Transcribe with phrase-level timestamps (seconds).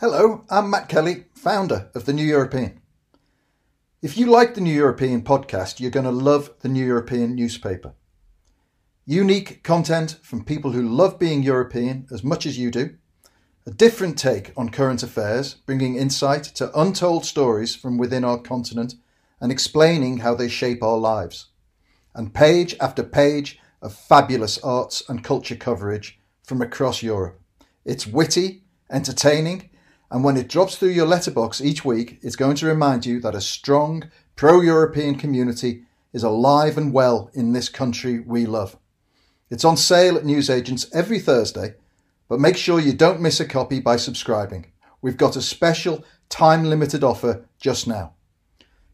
[0.00, 2.80] Hello, I'm Matt Kelly, founder of The New European.
[4.00, 7.92] If you like The New European podcast, you're going to love The New European newspaper.
[9.04, 12.96] Unique content from people who love being European as much as you do.
[13.66, 18.94] A different take on current affairs, bringing insight to untold stories from within our continent
[19.38, 21.48] and explaining how they shape our lives.
[22.14, 27.38] And page after page of fabulous arts and culture coverage from across Europe.
[27.84, 29.69] It's witty, entertaining,
[30.10, 33.34] and when it drops through your letterbox each week, it's going to remind you that
[33.34, 38.76] a strong pro European community is alive and well in this country we love.
[39.50, 41.74] It's on sale at newsagents every Thursday,
[42.28, 44.72] but make sure you don't miss a copy by subscribing.
[45.02, 48.14] We've got a special time limited offer just now.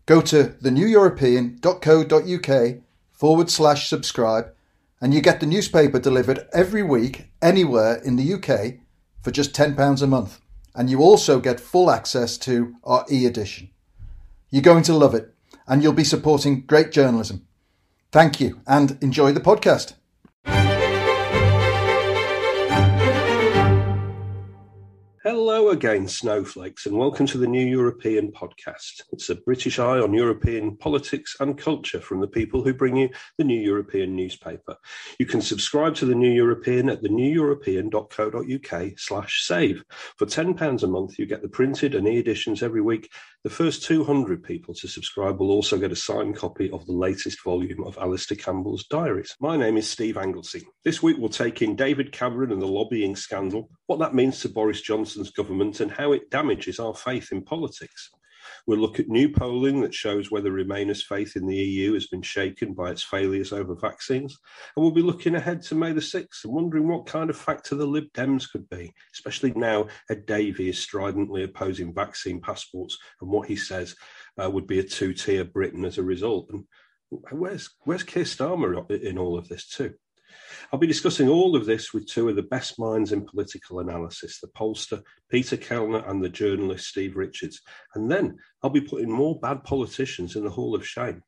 [0.05, 4.53] Go to theneweuropean.co.uk forward slash subscribe
[5.01, 8.77] and you get the newspaper delivered every week anywhere in the UK
[9.23, 10.41] for just £10 a month.
[10.77, 13.71] And you also get full access to our e edition.
[14.51, 15.35] You're going to love it
[15.67, 17.47] and you'll be supporting great journalism.
[18.13, 19.95] Thank you and enjoy the podcast.
[25.47, 29.03] Hello again, snowflakes, and welcome to the New European podcast.
[29.13, 33.11] It's a British eye on European politics and culture from the people who bring you
[33.39, 34.77] the New European newspaper.
[35.21, 39.85] You can subscribe to the New European at theneweuropean.co.uk slash save.
[40.17, 43.09] For £10 a month, you get the printed and e-editions every week.
[43.45, 47.45] The first 200 people to subscribe will also get a signed copy of the latest
[47.45, 49.37] volume of Alastair Campbell's diaries.
[49.39, 50.67] My name is Steve Anglesey.
[50.85, 54.49] This week we'll take in David Cameron and the lobbying scandal, what that means to
[54.49, 58.11] Boris Johnson's government and how it damages our faith in politics.
[58.67, 62.23] We'll look at new polling that shows whether Remainers' faith in the EU has been
[62.23, 64.39] shaken by its failures over vaccines.
[64.77, 67.75] And we'll be looking ahead to May the 6th and wondering what kind of factor
[67.75, 73.31] the Lib Dems could be, especially now Ed Davey is stridently opposing vaccine passports and
[73.31, 73.95] what he says
[74.43, 76.51] uh, would be a two tier Britain as a result.
[76.51, 76.65] And
[77.31, 79.95] where's, where's Keir Starmer in all of this, too?
[80.73, 84.41] I'll be discussing all of this with two of the best minds in political analysis
[84.41, 87.61] the pollster Peter Kellner and the journalist Steve Richards.
[87.95, 91.23] And then I'll be putting more bad politicians in the Hall of Shame.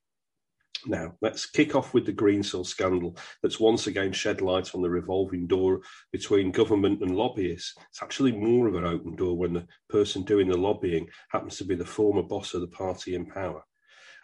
[0.87, 4.91] Now, let's kick off with the Greensill scandal that's once again shed light on the
[4.91, 5.81] revolving door
[6.13, 7.75] between government and lobbyists.
[7.91, 11.65] It's actually more of an open door when the person doing the lobbying happens to
[11.65, 13.65] be the former boss of the party in power.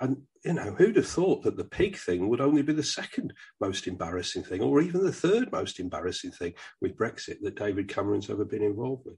[0.01, 3.33] And, you know, who'd have thought that the pig thing would only be the second
[3.61, 8.31] most embarrassing thing, or even the third most embarrassing thing with Brexit that David Cameron's
[8.31, 9.17] ever been involved with?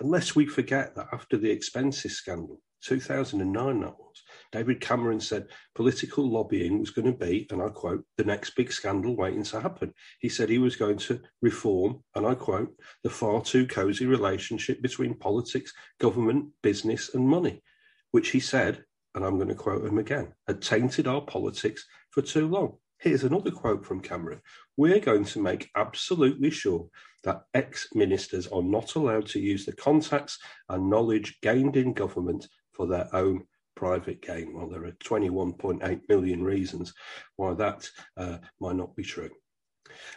[0.00, 4.22] Unless we forget that after the expenses scandal, 2009 that was,
[4.52, 8.70] David Cameron said political lobbying was going to be, and I quote, the next big
[8.70, 9.92] scandal waiting to happen.
[10.20, 14.82] He said he was going to reform, and I quote, the far too cosy relationship
[14.82, 17.62] between politics, government, business, and money,
[18.10, 22.22] which he said and I'm going to quote him again, had tainted our politics for
[22.22, 22.76] too long.
[22.98, 24.40] Here's another quote from Cameron.
[24.76, 26.86] We're going to make absolutely sure
[27.24, 32.48] that ex ministers are not allowed to use the contacts and knowledge gained in government
[32.72, 33.44] for their own
[33.76, 34.54] private gain.
[34.54, 36.94] Well, there are 21.8 million reasons
[37.36, 39.30] why that uh, might not be true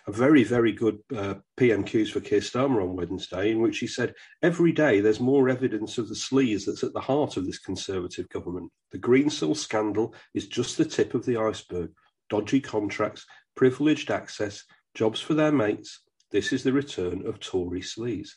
[0.07, 4.13] a very, very good uh, PMQs for Keir Starmer on Wednesday, in which he said,
[4.41, 8.29] Every day there's more evidence of the sleaze that's at the heart of this Conservative
[8.29, 8.71] government.
[8.91, 11.91] The Greensill scandal is just the tip of the iceberg.
[12.29, 13.25] Dodgy contracts,
[13.55, 16.01] privileged access, jobs for their mates.
[16.31, 18.31] This is the return of Tory sleaze.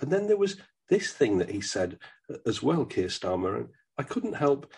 [0.00, 0.56] And then there was
[0.88, 1.98] this thing that he said
[2.32, 3.68] uh, as well, Keir Starmer, and
[3.98, 4.72] I couldn't help,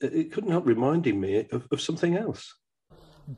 [0.00, 2.52] it couldn't help reminding me of, of something else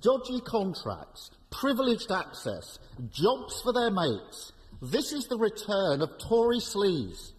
[0.01, 2.79] dodgy contracts, privileged access,
[3.11, 4.53] jobs for their mates.
[4.81, 7.33] This is the return of Tory sleaze.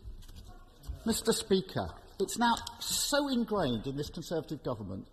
[1.05, 1.33] Mr.
[1.33, 1.87] Speaker,
[2.19, 5.07] it's now so ingrained in this Conservative government,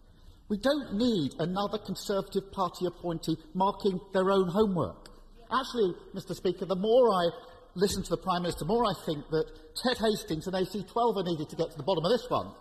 [0.48, 5.08] we don't need another Conservative Party appointee marking their own homework.
[5.52, 6.34] Actually, Mr.
[6.34, 7.30] Speaker, the more I
[7.74, 9.46] listen to the Prime Minister, the more I think that
[9.76, 12.52] Ted Hastings and AC12 are needed to get to the bottom of this one.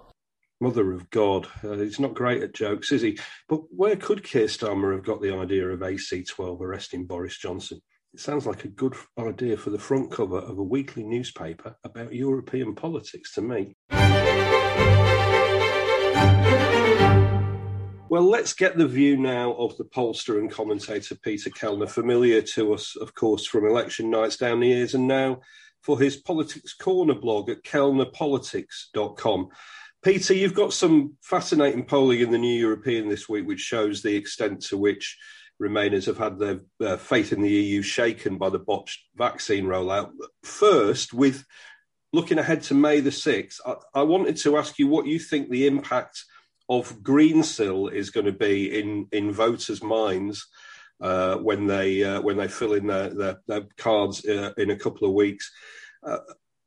[0.61, 1.47] Mother of God.
[1.63, 3.19] Uh, he's not great at jokes, is he?
[3.49, 7.81] But where could Keir Starmer have got the idea of AC12 arresting Boris Johnson?
[8.13, 12.13] It sounds like a good idea for the front cover of a weekly newspaper about
[12.13, 13.75] European politics to me.
[18.07, 22.73] Well, let's get the view now of the pollster and commentator Peter Kellner, familiar to
[22.73, 25.41] us, of course, from election nights down the years, and now
[25.81, 29.49] for his Politics Corner blog at kellnerpolitics.com.
[30.05, 34.15] Peter, you've got some fascinating polling in the New European this week, which shows the
[34.15, 35.17] extent to which
[35.59, 40.11] Remainers have had their uh, faith in the EU shaken by the botched vaccine rollout.
[40.43, 41.43] First, with
[42.13, 45.49] looking ahead to May the 6th, I, I wanted to ask you what you think
[45.49, 46.23] the impact
[46.69, 50.45] of Greensill is going to be in, in voters' minds
[51.01, 54.77] uh, when they uh, when they fill in their, their, their cards uh, in a
[54.77, 55.51] couple of weeks.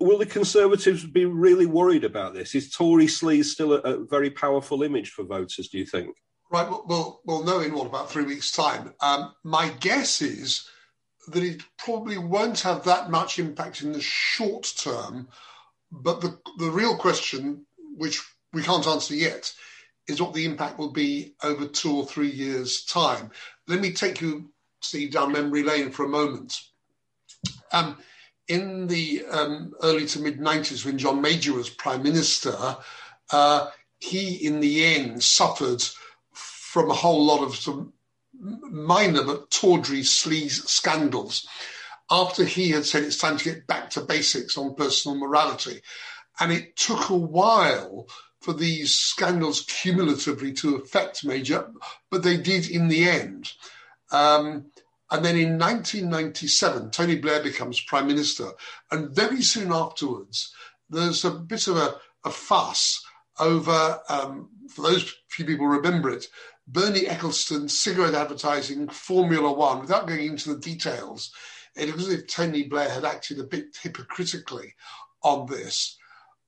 [0.00, 2.54] Will the Conservatives be really worried about this?
[2.54, 6.14] Is Tory sleaze still a, a very powerful image for voters, do you think?
[6.50, 8.94] Right, we'll, we'll know in what, about three weeks' time.
[9.00, 10.68] Um, my guess is
[11.28, 15.28] that it probably won't have that much impact in the short term,
[15.90, 17.66] but the, the real question,
[17.96, 18.22] which
[18.52, 19.52] we can't answer yet,
[20.06, 23.30] is what the impact will be over two or three years' time.
[23.66, 24.50] Let me take you,
[24.80, 26.58] Steve, down memory lane for a moment.
[27.72, 27.98] Um,
[28.48, 32.76] in the um, early to mid 90s, when John Major was Prime Minister,
[33.30, 35.82] uh, he in the end suffered
[36.32, 37.92] from a whole lot of some
[38.40, 41.46] minor but tawdry sleaze scandals
[42.10, 45.80] after he had said it's time to get back to basics on personal morality.
[46.40, 48.06] And it took a while
[48.40, 51.70] for these scandals cumulatively to affect Major,
[52.10, 53.52] but they did in the end.
[54.10, 54.66] Um,
[55.10, 58.50] and then in 1997, Tony Blair becomes Prime Minister.
[58.90, 60.52] And very soon afterwards,
[60.90, 61.94] there's a bit of a,
[62.24, 63.02] a fuss
[63.38, 66.26] over, um, for those few people remember it,
[66.66, 71.32] Bernie Ecclestone cigarette advertising Formula One, without going into the details,
[71.74, 74.74] it was as if Tony Blair had acted a bit hypocritically
[75.22, 75.96] on this.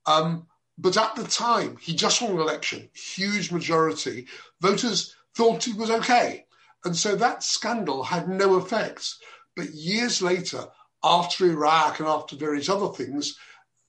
[0.07, 0.47] Um,
[0.77, 4.27] but at the time, he just won an election, huge majority.
[4.61, 6.45] Voters thought it was okay.
[6.85, 9.15] And so that scandal had no effect.
[9.57, 10.67] But years later,
[11.03, 13.37] after Iraq and after various other things,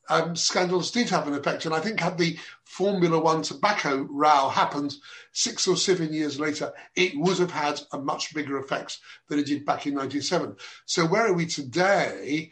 [0.09, 1.65] um, scandals did have an effect.
[1.65, 4.95] And I think had the Formula One tobacco row happened
[5.31, 8.99] six or seven years later, it would have had a much bigger effect
[9.29, 10.55] than it did back in 97.
[10.85, 12.51] So where are we today?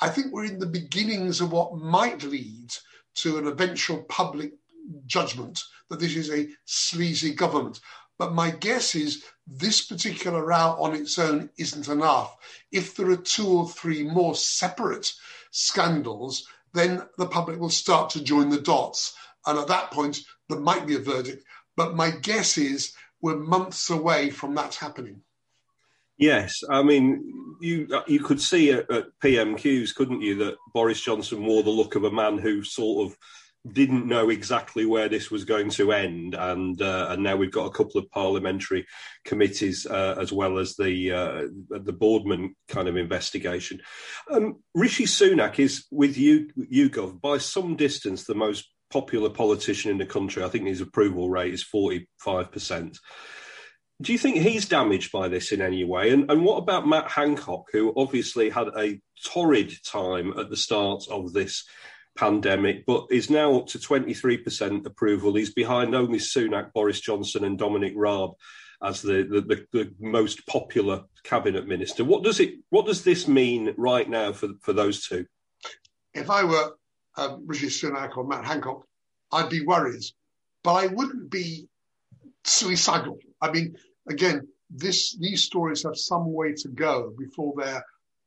[0.00, 2.72] I think we're in the beginnings of what might lead
[3.16, 4.52] to an eventual public
[5.06, 7.80] judgment that this is a sleazy government.
[8.18, 12.36] But my guess is this particular route on its own isn't enough.
[12.70, 15.12] If there are two or three more separate
[15.50, 19.14] scandals, then the public will start to join the dots.
[19.46, 21.44] And at that point, there might be a verdict.
[21.76, 25.22] But my guess is we're months away from that happening.
[26.18, 31.44] Yes, I mean, you you could see at, at PMQs, couldn't you, that Boris Johnson
[31.44, 33.16] wore the look of a man who sort of
[33.70, 37.66] didn't know exactly where this was going to end, and uh, and now we've got
[37.66, 38.86] a couple of parliamentary
[39.24, 43.80] committees uh, as well as the uh, the Boardman kind of investigation.
[44.30, 49.98] Um, Rishi Sunak is with you, YouGov by some distance the most popular politician in
[49.98, 50.42] the country.
[50.42, 52.98] I think his approval rate is forty five percent.
[54.00, 56.10] Do you think he's damaged by this in any way?
[56.10, 61.04] And, and what about Matt Hancock, who obviously had a torrid time at the start
[61.08, 61.64] of this
[62.16, 65.34] pandemic, but is now up to 23% approval.
[65.34, 68.32] He's behind only Sunak, Boris Johnson, and Dominic Raab
[68.82, 72.04] as the, the, the, the, most popular cabinet minister.
[72.04, 72.54] What does it?
[72.70, 75.26] What does this mean right now for for those two?
[76.14, 76.76] If I were
[77.16, 78.84] um, Rishi Sunak or Matt Hancock,
[79.30, 80.02] I'd be worried,
[80.64, 81.68] but I wouldn't be
[82.44, 83.18] suicidal.
[83.40, 83.76] I mean,
[84.08, 87.84] again, this these stories have some way to go before they're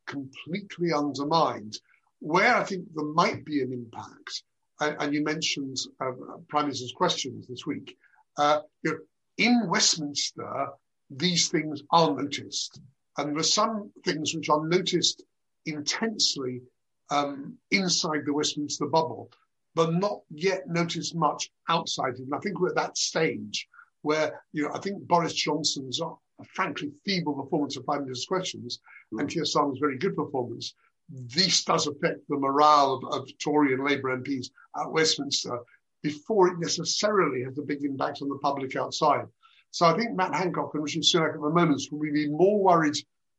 [0.07, 1.77] completely undermined.
[2.19, 4.43] Where I think there might be an impact,
[4.79, 6.11] and, and you mentioned uh,
[6.47, 7.95] Prime Minister's questions this week,
[8.37, 8.97] uh, you know,
[9.37, 10.67] in Westminster,
[11.09, 12.79] these things are noticed.
[13.17, 15.23] And there are some things which are noticed
[15.65, 16.61] intensely
[17.09, 19.29] um, inside the Westminster bubble,
[19.73, 22.21] but not yet noticed much outside it.
[22.21, 23.67] And I think we're at that stage
[24.01, 26.11] where, you know, I think Boris Johnson's a
[26.43, 28.79] frankly feeble performance of Prime Minister's questions
[29.13, 29.19] mm.
[29.19, 30.73] and Keir Starmer's very good performance
[31.09, 34.47] this does affect the morale of, of Tory and Labour MPs
[34.79, 35.59] at Westminster
[36.01, 39.25] before it necessarily has a big impact on the public outside.
[39.71, 42.95] So I think Matt Hancock and Rishi Sunak at the moment will be more worried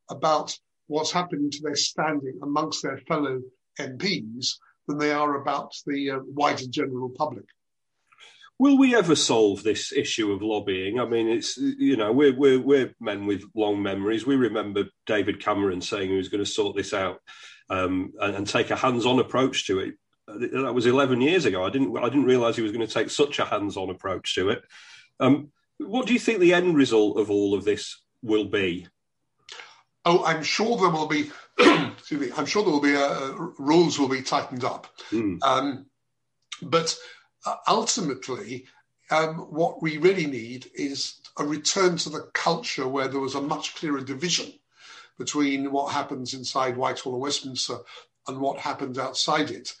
[0.09, 0.57] about
[0.87, 3.41] what's happening to their standing amongst their fellow
[3.79, 4.55] MPs
[4.87, 7.45] than they are about the uh, wider general public.
[8.59, 10.99] Will we ever solve this issue of lobbying?
[10.99, 14.25] I mean, it's you know we're we're we're men with long memories.
[14.25, 17.21] We remember David Cameron saying he was going to sort this out
[17.69, 19.95] um, and, and, take a hands-on approach to it.
[20.27, 21.65] That was 11 years ago.
[21.65, 24.49] I didn't I didn't realise he was going to take such a hands-on approach to
[24.49, 24.63] it.
[25.19, 28.87] Um, what do you think the end result of all of this will be?
[30.03, 31.31] Oh, I'm sure there will be.
[31.59, 32.29] excuse me.
[32.35, 34.87] I'm sure there will be uh, rules will be tightened up.
[35.11, 35.43] Mm.
[35.43, 35.85] Um,
[36.61, 36.95] but
[37.67, 38.65] ultimately,
[39.11, 43.41] um, what we really need is a return to the culture where there was a
[43.41, 44.51] much clearer division
[45.17, 47.77] between what happens inside Whitehall or Westminster
[48.27, 49.73] and what happens outside it,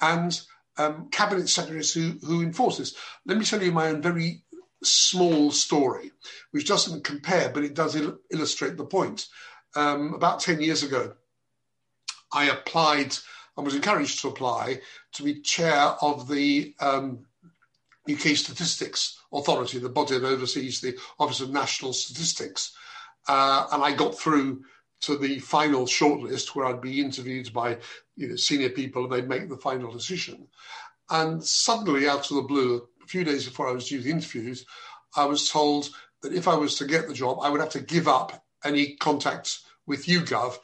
[0.00, 0.40] and
[0.76, 2.94] um, cabinet secretaries who, who enforce this.
[3.26, 4.42] Let me tell you my own very
[4.82, 6.12] small story,
[6.50, 9.26] which doesn't compare, but it does il- illustrate the point.
[9.74, 11.14] Um, about 10 years ago,
[12.32, 13.16] I applied
[13.56, 14.80] and was encouraged to apply
[15.12, 17.26] to be chair of the um,
[18.10, 22.74] UK Statistics Authority, the body that oversees the Office of National Statistics.
[23.28, 24.64] Uh, and I got through
[25.02, 27.78] to the final shortlist where I'd be interviewed by
[28.16, 30.48] you know, senior people and they'd make the final decision.
[31.10, 34.64] And suddenly, out of the blue, a few days before I was due the interviews,
[35.16, 35.90] I was told
[36.22, 38.96] that if I was to get the job, I would have to give up any
[38.96, 40.56] contact with YouGov,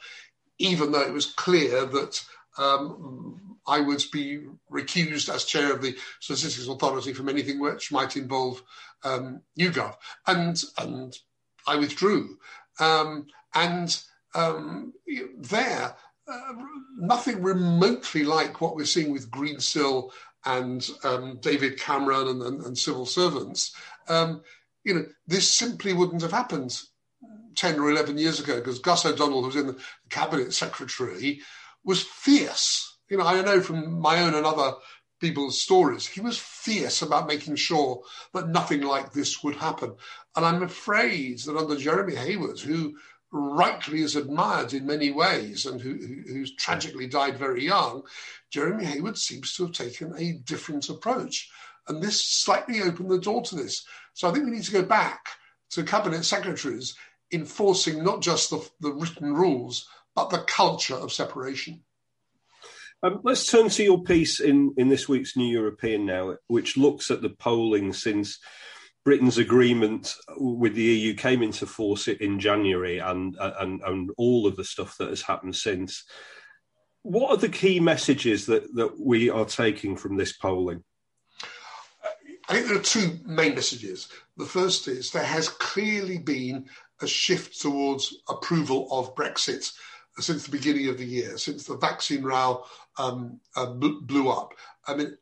[0.57, 2.23] even though it was clear that
[2.57, 4.41] um, I would be
[4.71, 8.61] recused as chair of the Statistics Authority from anything which might involve
[9.03, 9.95] um, YouGov.
[10.27, 11.17] And, and
[11.67, 12.37] I withdrew.
[12.79, 14.01] Um, and
[14.33, 14.93] um,
[15.37, 15.95] there,
[16.27, 16.53] uh,
[16.97, 20.11] nothing remotely like what we're seeing with Greensill
[20.45, 23.75] and um, David Cameron and, and, and civil servants.
[24.07, 24.41] Um,
[24.83, 26.81] you know, this simply wouldn't have happened
[27.55, 29.79] 10 or 11 years ago because Gus O'Donnell, who was in the
[30.09, 31.41] cabinet secretary,
[31.83, 32.97] was fierce.
[33.09, 34.73] You know, I know from my own and other
[35.19, 38.01] people's stories, he was fierce about making sure
[38.33, 39.95] that nothing like this would happen.
[40.35, 42.95] And I'm afraid that under Jeremy Heywood, who
[43.31, 48.03] rightly is admired in many ways and who, who, who's tragically died very young,
[48.49, 51.49] Jeremy Heywood seems to have taken a different approach.
[51.87, 53.85] And this slightly opened the door to this.
[54.13, 55.29] So I think we need to go back
[55.71, 56.95] to cabinet secretaries
[57.31, 61.83] enforcing not just the, the written rules, but the culture of separation.
[63.03, 67.09] Um, let's turn to your piece in, in this week's New European now, which looks
[67.09, 68.39] at the polling since
[69.03, 74.55] Britain's agreement with the EU came into force in January and, and, and all of
[74.55, 76.03] the stuff that has happened since.
[77.01, 80.83] What are the key messages that, that we are taking from this polling?
[82.47, 84.09] I think there are two main messages.
[84.37, 86.65] The first is there has clearly been
[87.01, 89.71] a shift towards approval of Brexit
[90.21, 92.63] since the beginning of the year, since the vaccine row
[92.97, 94.53] um, uh, blew up.
[94.87, 95.17] I mean,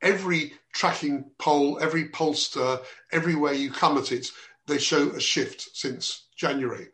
[0.00, 2.82] every tracking poll, every pollster,
[3.12, 4.30] everywhere you come at it,
[4.66, 6.88] they show a shift since January.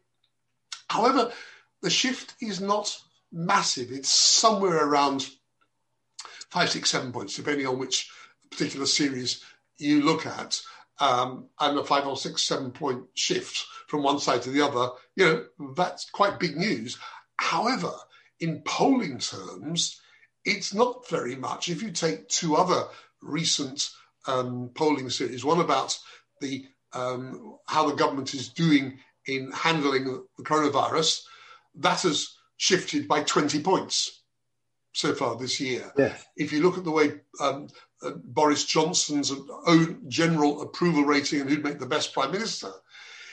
[0.88, 1.33] However,
[1.83, 2.99] the shift is not
[3.33, 3.93] massive.
[3.93, 5.29] It's somewhere around
[6.50, 8.11] five, six, seven points, depending on which
[8.50, 9.45] particular series
[9.77, 10.61] you look at.
[11.00, 14.91] Um, and a five or six, seven point shift from one side to the other,
[15.15, 16.99] you know, that's quite big news.
[17.38, 17.92] However,
[18.40, 20.00] in polling terms,
[20.45, 21.68] it's not very much.
[21.68, 22.85] If you take two other
[23.23, 23.90] recent
[24.26, 25.99] um, polling series, one about
[26.40, 31.23] the um, how the government is doing in handling the coronavirus,
[31.76, 34.23] that has shifted by 20 points
[34.92, 35.92] so far this year.
[35.99, 36.16] Yeah.
[36.37, 37.68] If you look at the way um,
[38.02, 39.33] uh, Boris Johnson's
[39.66, 42.71] own general approval rating and who'd make the best prime minister,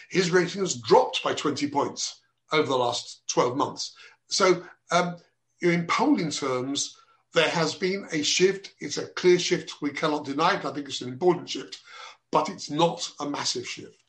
[0.09, 2.19] his rating has dropped by 20 points
[2.51, 3.95] over the last 12 months.
[4.27, 5.17] So, um,
[5.61, 6.97] in polling terms,
[7.33, 8.73] there has been a shift.
[8.79, 9.81] It's a clear shift.
[9.81, 10.65] We cannot deny it.
[10.65, 11.79] I think it's an important shift,
[12.31, 14.05] but it's not a massive shift.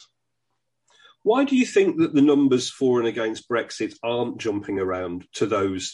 [1.27, 5.47] Why do you think that the numbers for and against Brexit aren't jumping around to
[5.47, 5.93] those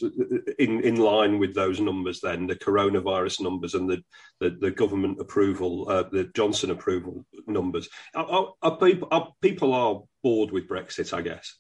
[0.59, 2.21] in, in line with those numbers?
[2.21, 4.05] Then the coronavirus numbers and the
[4.41, 7.89] the, the government approval, uh, the Johnson approval numbers.
[8.15, 11.15] Are, are, are, people, are, people are bored with Brexit?
[11.15, 11.57] I guess.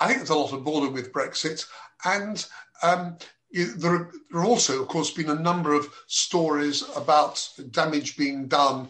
[0.00, 1.66] I think there's a lot of boredom with Brexit,
[2.04, 2.44] and
[2.82, 3.16] um,
[3.52, 8.88] there have also, of course, been a number of stories about damage being done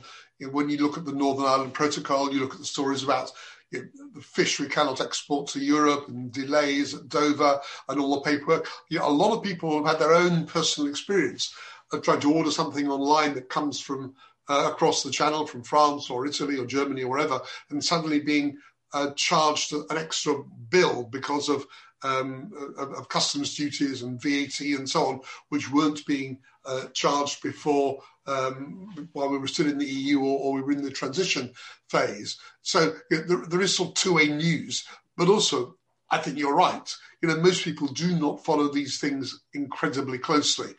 [0.49, 3.33] when you look at the Northern Ireland Protocol, you look at the stories about
[3.71, 8.15] you know, the fish we cannot export to Europe and delays at Dover and all
[8.15, 8.67] the paperwork.
[8.89, 11.55] You know, a lot of people have had their own personal experience
[11.93, 14.15] of trying to order something online that comes from
[14.49, 17.41] uh, across the channel from France or Italy or Germany or wherever,
[17.71, 18.57] and suddenly being
[18.93, 20.35] uh, charged an extra
[20.69, 21.67] bill because of,
[22.03, 27.43] um, of, of customs duties and VAT and so on, which weren't being uh, charged
[27.43, 30.91] before um, while we were still in the EU or, or, we were in the
[30.91, 31.53] transition
[31.89, 32.39] phase.
[32.63, 35.77] So you know, there, there is sort of two-way news, but also
[36.11, 36.95] I think you're right.
[37.23, 40.75] You know, most people do not follow these things incredibly closely.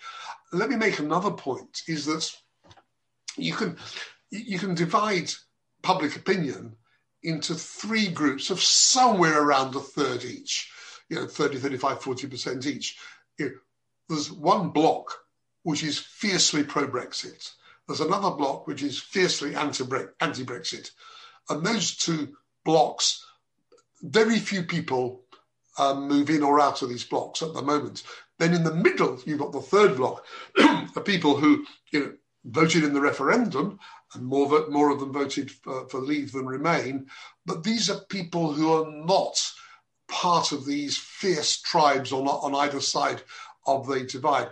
[0.51, 2.29] Let me make another point: is that
[3.37, 3.77] you can
[4.29, 5.31] you can divide
[5.81, 6.75] public opinion
[7.23, 10.71] into three groups of somewhere around a third each,
[11.09, 12.97] you know, 30, 35, 40% each.
[14.09, 15.13] There's one block
[15.63, 17.51] which is fiercely pro Brexit.
[17.87, 20.91] There's another block which is fiercely anti Brexit.
[21.49, 22.35] And those two
[22.65, 23.25] blocks,
[24.01, 25.23] very few people
[25.77, 28.03] um, move in or out of these blocks at the moment.
[28.39, 30.25] Then in the middle, you've got the third block,
[30.55, 33.79] the people who you know, voted in the referendum,
[34.13, 37.07] and more, more of them voted for, for Leave than Remain.
[37.45, 39.39] But these are people who are not
[40.07, 43.21] part of these fierce tribes on, on either side
[43.65, 44.49] of the divide.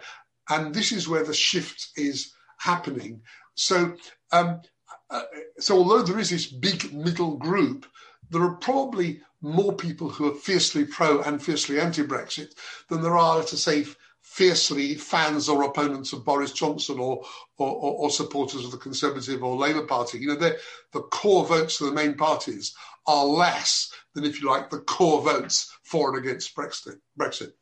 [0.50, 3.22] And this is where the shift is happening.
[3.56, 3.96] So,
[4.32, 4.62] um,
[5.10, 5.24] uh,
[5.60, 7.86] so although there is this big middle group,
[8.30, 12.54] there are probably more people who are fiercely pro and fiercely anti-Brexit
[12.90, 13.86] than there are, to say,
[14.30, 17.24] fiercely fans or opponents of Boris Johnson or,
[17.58, 20.20] or, or, supporters of the Conservative or Labour Party.
[20.20, 22.76] You know, the core votes of the main parties
[23.08, 26.98] are less than, if you like, the core votes for and against Brexit.
[27.20, 27.54] Brexit.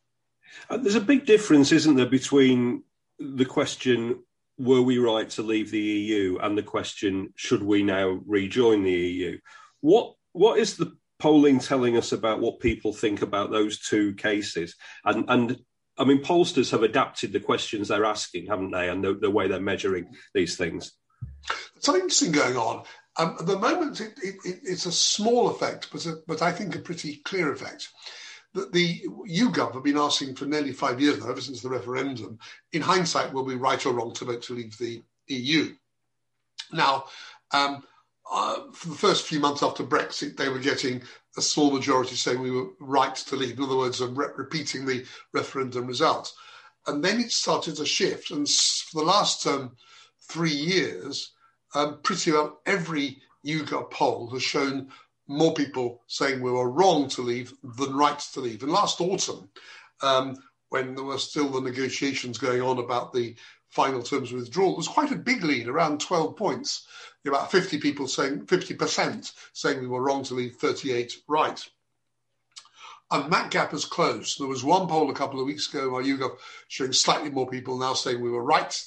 [0.70, 2.84] Uh, there's a big difference, isn't there, between
[3.18, 4.22] the question
[4.60, 8.92] were we right to leave the EU and the question should we now rejoin the
[8.92, 9.38] EU?
[9.80, 14.76] What what is the polling telling us about what people think about those two cases?
[15.06, 15.58] And and
[15.98, 19.48] I mean, pollsters have adapted the questions they're asking, haven't they, and the, the way
[19.48, 20.94] they're measuring these things.
[21.80, 22.84] Something interesting going on.
[23.18, 26.76] Um, at the moment, it, it, it's a small effect, but a, but I think
[26.76, 27.90] a pretty clear effect
[28.54, 32.40] that the YouGov have been asking for nearly five years now, ever since the referendum,
[32.74, 35.74] in hindsight, will we right or wrong to vote to leave the EU?
[36.72, 37.06] Now,
[37.52, 37.84] um,
[38.32, 41.02] uh, for the first few months after Brexit, they were getting
[41.38, 43.58] a small majority saying we were right to leave.
[43.58, 46.34] In other words, re- repeating the referendum result.
[46.88, 48.32] And then it started to shift.
[48.32, 49.76] And for the last um,
[50.22, 51.34] three years,
[51.76, 54.90] um, pretty well every YouGov poll has shown
[55.28, 58.64] more people saying we were wrong to leave than right to leave.
[58.64, 59.50] And last autumn,
[60.02, 60.38] um,
[60.70, 63.36] when there were still the negotiations going on about the
[63.70, 66.88] final terms of withdrawal, there was quite a big lead, around 12 points.
[67.28, 71.70] About 50 people saying, 50% saying we were wrong to leave, 38 right.
[73.10, 74.40] And that gap has closed.
[74.40, 76.38] There was one poll a couple of weeks ago by YouGov
[76.68, 78.84] showing slightly more people now saying we were right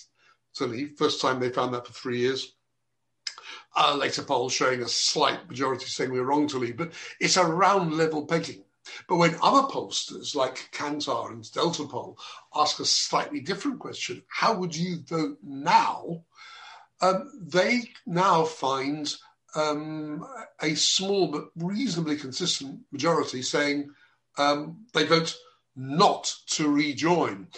[0.57, 0.97] to leave.
[0.99, 2.53] First time they found that for three years
[3.77, 7.37] a later poll showing a slight majority saying we were wrong to leave, but it's
[7.37, 8.65] around level pegging.
[9.09, 12.17] But when other pollsters like Kantar and Deltapoll
[12.55, 16.25] ask a slightly different question, how would you vote now?
[17.03, 19.13] Um, they now find
[19.55, 20.27] um,
[20.61, 23.91] a small but reasonably consistent majority saying
[24.39, 25.35] um, they vote
[25.77, 27.49] not to rejoin.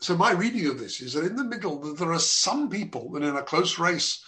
[0.00, 3.22] So my reading of this is that in the middle, there are some people that
[3.22, 4.22] in a close race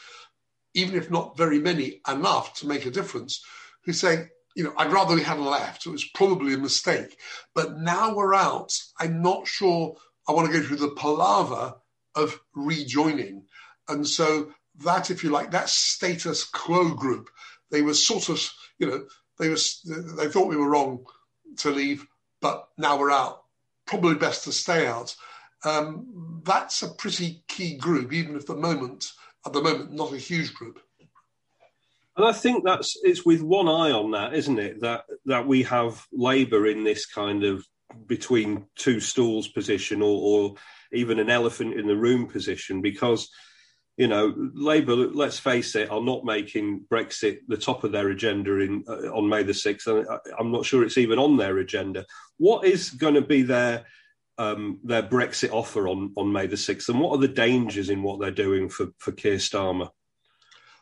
[0.74, 3.42] even if not very many, enough to make a difference,
[3.84, 5.86] who say, you know, I'd rather we hadn't left.
[5.86, 7.16] It was probably a mistake.
[7.54, 8.72] But now we're out.
[8.98, 9.96] I'm not sure
[10.28, 11.74] I want to go through the palaver
[12.14, 13.44] of rejoining.
[13.88, 14.52] And so
[14.84, 17.30] that, if you like, that status quo group,
[17.70, 18.40] they were sort of,
[18.78, 19.04] you know,
[19.38, 19.80] they was
[20.16, 21.04] they thought we were wrong
[21.58, 22.06] to leave,
[22.40, 23.44] but now we're out.
[23.86, 25.14] Probably best to stay out.
[25.64, 29.12] Um, that's a pretty key group, even if the moment
[29.46, 30.80] at the moment not a huge group.
[32.16, 34.80] And I think that's it's with one eye on that, isn't it?
[34.80, 37.64] That that we have Labour in this kind of
[38.06, 40.54] between two stools position, or, or
[40.92, 43.30] even an elephant in the room position, because
[43.98, 48.58] you know Labour, let's face it, are not making Brexit the top of their agenda
[48.60, 50.06] in uh, on May the sixth, and
[50.38, 52.06] I'm not sure it's even on their agenda.
[52.38, 53.84] What is going to be their
[54.38, 56.88] um, their Brexit offer on, on May the 6th?
[56.88, 59.90] And what are the dangers in what they're doing for, for Keir Starmer?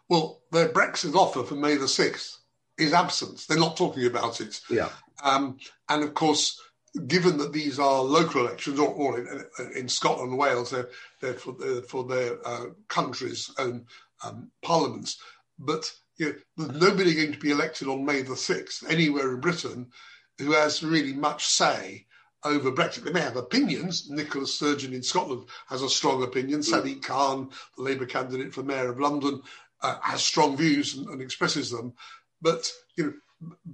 [0.08, 2.36] Well, their Brexit offer for May the 6th
[2.78, 3.46] is absence.
[3.46, 4.60] They're not talking about it.
[4.70, 4.90] Yeah.
[5.22, 5.56] Um,
[5.88, 6.60] and of course,
[7.06, 10.88] given that these are local elections, or, or in, in, Scotland and Wales, they're,
[11.20, 13.86] they're for, they're for their uh, countries' own
[14.24, 15.20] um, parliaments.
[15.58, 19.40] But you know, there's nobody going to be elected on May the 6th anywhere in
[19.40, 19.90] Britain
[20.38, 22.06] who has really much say
[22.44, 23.04] over Brexit.
[23.04, 24.08] They may have opinions.
[24.10, 26.60] Nicola Sturgeon in Scotland has a strong opinion.
[26.60, 26.72] Mm.
[26.72, 29.42] Sadiq Khan, the Labour candidate for Mayor of London,
[29.82, 31.92] uh, has strong views and, and, expresses them.
[32.40, 33.12] But you know,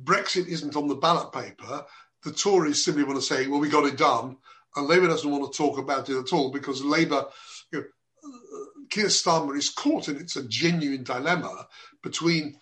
[0.04, 1.84] Brexit isn't on the ballot paper.
[2.22, 4.36] The Tories simply want to say, "Well, we got it done,"
[4.76, 7.26] and Labour doesn't want to talk about it at all because Labour,
[7.72, 7.86] you know,
[8.24, 11.68] uh, Keir Starmer is caught and it's a genuine dilemma
[12.02, 12.58] between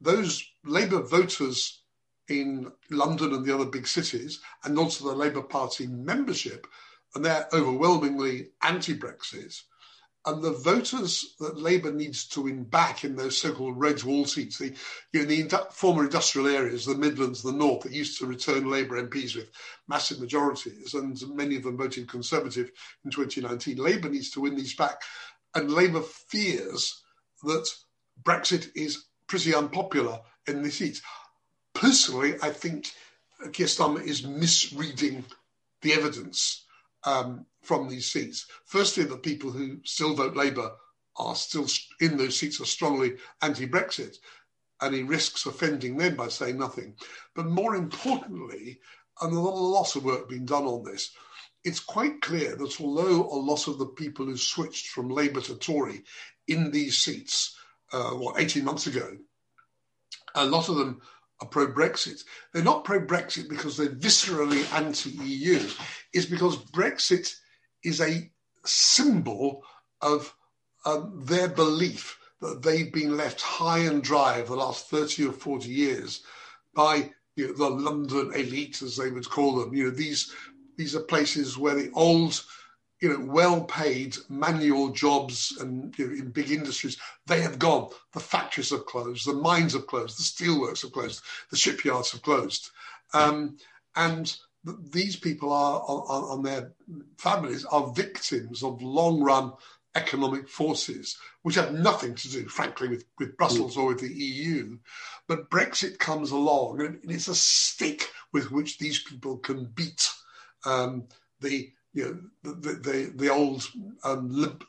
[0.00, 1.82] those Labour voters
[2.28, 6.66] in London and the other big cities, and also the Labour Party membership,
[7.14, 9.62] and they're overwhelmingly anti-Brexit.
[10.26, 14.58] And the voters that Labour needs to win back in those so-called red wall seats,
[14.58, 14.74] the,
[15.12, 19.02] you know, the former industrial areas, the Midlands, the North, that used to return Labour
[19.02, 19.50] MPs with
[19.86, 22.70] massive majorities, and many of them voted Conservative
[23.04, 23.76] in 2019.
[23.78, 25.00] Labour needs to win these back,
[25.54, 27.02] and Labour fears
[27.44, 27.70] that
[28.22, 31.00] Brexit is pretty unpopular in the seats
[31.78, 32.92] personally, I think
[33.52, 35.24] Keir Starmer is misreading
[35.82, 36.64] the evidence
[37.04, 38.46] um, from these seats.
[38.64, 40.72] Firstly, the people who still vote Labour
[41.16, 41.66] are still
[42.00, 44.16] in those seats are strongly anti-Brexit,
[44.80, 46.94] and he risks offending them by saying nothing.
[47.34, 48.80] But more importantly,
[49.20, 51.10] and a lot of work being done on this,
[51.64, 55.56] it's quite clear that although a lot of the people who switched from Labour to
[55.56, 56.04] Tory
[56.46, 57.56] in these seats,
[57.92, 59.16] uh, what, 18 months ago,
[60.34, 61.00] a lot of them
[61.40, 62.22] are pro Brexit.
[62.52, 65.68] They're not pro Brexit because they're viscerally anti EU.
[66.12, 67.34] It's because Brexit
[67.84, 68.30] is a
[68.64, 69.62] symbol
[70.00, 70.34] of
[70.84, 75.32] um, their belief that they've been left high and dry for the last 30 or
[75.32, 76.22] 40 years
[76.74, 79.74] by you know, the London elite, as they would call them.
[79.74, 80.32] You know, these
[80.76, 82.40] these are places where the old
[83.00, 87.90] you know, well-paid manual jobs and you know, in big industries, they have gone.
[88.12, 92.22] The factories have closed, the mines have closed, the steelworks have closed, the shipyards have
[92.22, 92.70] closed,
[93.14, 93.56] um,
[93.94, 96.72] and th- these people are, are, on their
[97.18, 99.52] families are victims of long-run
[99.94, 104.78] economic forces, which have nothing to do, frankly, with, with Brussels or with the EU.
[105.26, 110.10] But Brexit comes along, and it's a stick with which these people can beat
[110.64, 111.04] um,
[111.40, 112.04] the you
[112.42, 113.66] know, the, the, the old
[114.04, 114.64] um, lib,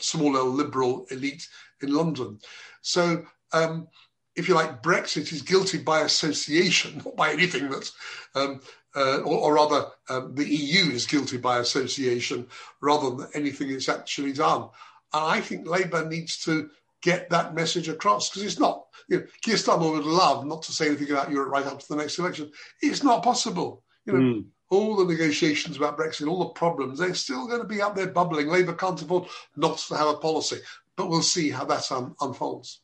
[0.00, 1.46] small liberal elite
[1.80, 2.38] in London.
[2.80, 3.88] So, um,
[4.34, 7.92] if you like, Brexit is guilty by association, not by anything that's,
[8.34, 8.60] um,
[8.94, 12.46] uh, or, or, rather, um, the EU is guilty by association
[12.80, 14.68] rather than anything it's actually done.
[15.14, 16.70] And I think Labour needs to
[17.02, 20.72] get that message across because it's not, you know, Keir Starmer would love not to
[20.72, 22.50] say anything about Europe right up to the next election.
[22.80, 23.82] It's not possible.
[24.04, 27.68] You know, mm all the negotiations about Brexit, all the problems, they're still going to
[27.68, 28.48] be up there bubbling.
[28.48, 30.58] Labour can't afford not to have a policy,
[30.96, 32.80] but we'll see how that un- unfolds.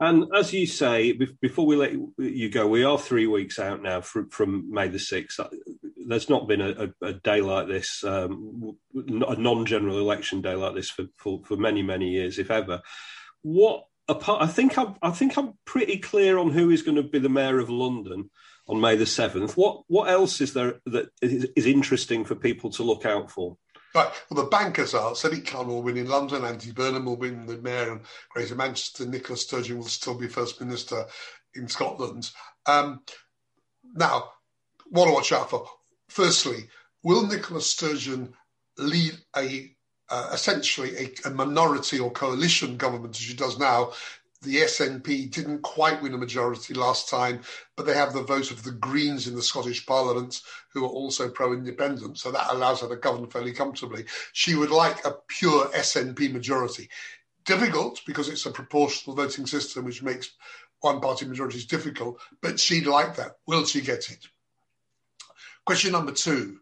[0.00, 4.00] And as you say, before we let you go, we are three weeks out now
[4.00, 5.40] from, from May the 6th.
[5.40, 5.48] Uh,
[6.06, 10.54] there's not been a, a, a day like this, um, a non general election day
[10.54, 12.82] like this for, for, for, many, many years, if ever.
[13.42, 17.02] What apart, I think I'm, I think I'm pretty clear on who is going to
[17.02, 18.30] be the mayor of London
[18.68, 19.52] on May the 7th.
[19.56, 23.56] What what else is there that is, is interesting for people to look out for?
[23.94, 24.10] Right.
[24.28, 27.56] Well, the bankers are Sadiq Khan will win in London, Andy Burnham will win the
[27.58, 31.06] mayor in Greater Manchester, Nicola Sturgeon will still be First Minister
[31.54, 32.30] in Scotland.
[32.66, 33.00] Um,
[33.94, 34.30] now,
[34.90, 35.66] what to watch out for?
[36.08, 36.68] Firstly,
[37.02, 38.34] will Nicola Sturgeon
[38.76, 39.72] lead a
[40.08, 43.92] uh, essentially a, a, minority or coalition government as she does now,
[44.46, 47.40] the SNP didn't quite win a majority last time,
[47.76, 50.40] but they have the vote of the Greens in the Scottish Parliament,
[50.72, 52.18] who are also pro independent.
[52.18, 54.04] So that allows her to govern fairly comfortably.
[54.32, 56.88] She would like a pure SNP majority.
[57.44, 60.30] Difficult because it's a proportional voting system, which makes
[60.80, 63.38] one party majorities difficult, but she'd like that.
[63.46, 64.28] Will she get it?
[65.64, 66.60] Question number two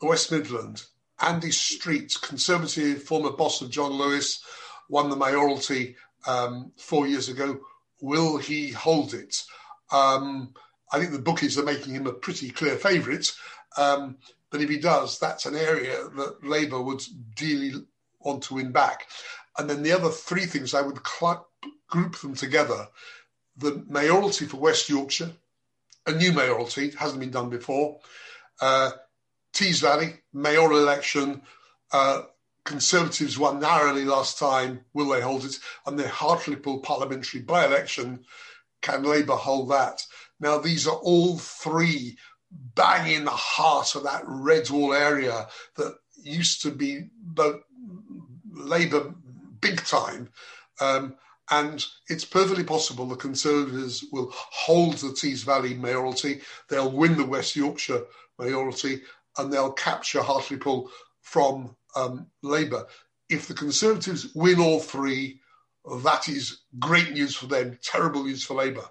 [0.00, 0.88] the West Midlands.
[1.20, 4.44] Andy Street, Conservative, former boss of John Lewis,
[4.88, 7.60] won the mayoralty um, four years ago.
[8.00, 9.42] Will he hold it?
[9.90, 10.54] Um,
[10.92, 13.32] I think the bookies are making him a pretty clear favourite.
[13.76, 14.18] Um,
[14.50, 17.02] but if he does, that's an area that Labour would
[17.34, 17.72] dearly
[18.20, 19.06] want to win back.
[19.58, 21.48] And then the other three things, I would cl-
[21.88, 22.88] group them together.
[23.56, 25.30] The mayoralty for West Yorkshire,
[26.06, 27.98] a new mayoralty, hasn't been done before.
[28.60, 28.92] Uh,
[29.52, 31.42] Tees Valley, mayoral election,
[31.92, 32.22] uh,
[32.66, 34.84] Conservatives won narrowly last time.
[34.92, 35.58] Will they hold it?
[35.86, 38.24] And the Hartlepool parliamentary by election,
[38.82, 40.02] can Labour hold that?
[40.40, 42.18] Now, these are all three
[42.74, 47.08] bang in the heart of that red wall area that used to be
[48.52, 49.14] Labour
[49.60, 50.28] big time.
[50.80, 51.16] Um,
[51.50, 57.24] And it's perfectly possible the Conservatives will hold the Tees Valley mayoralty, they'll win the
[57.24, 58.04] West Yorkshire
[58.38, 59.02] mayoralty,
[59.38, 62.86] and they'll capture Hartlepool from um, Labour.
[63.28, 65.40] If the Conservatives win all three,
[66.02, 68.84] that is great news for them, terrible news for Labour.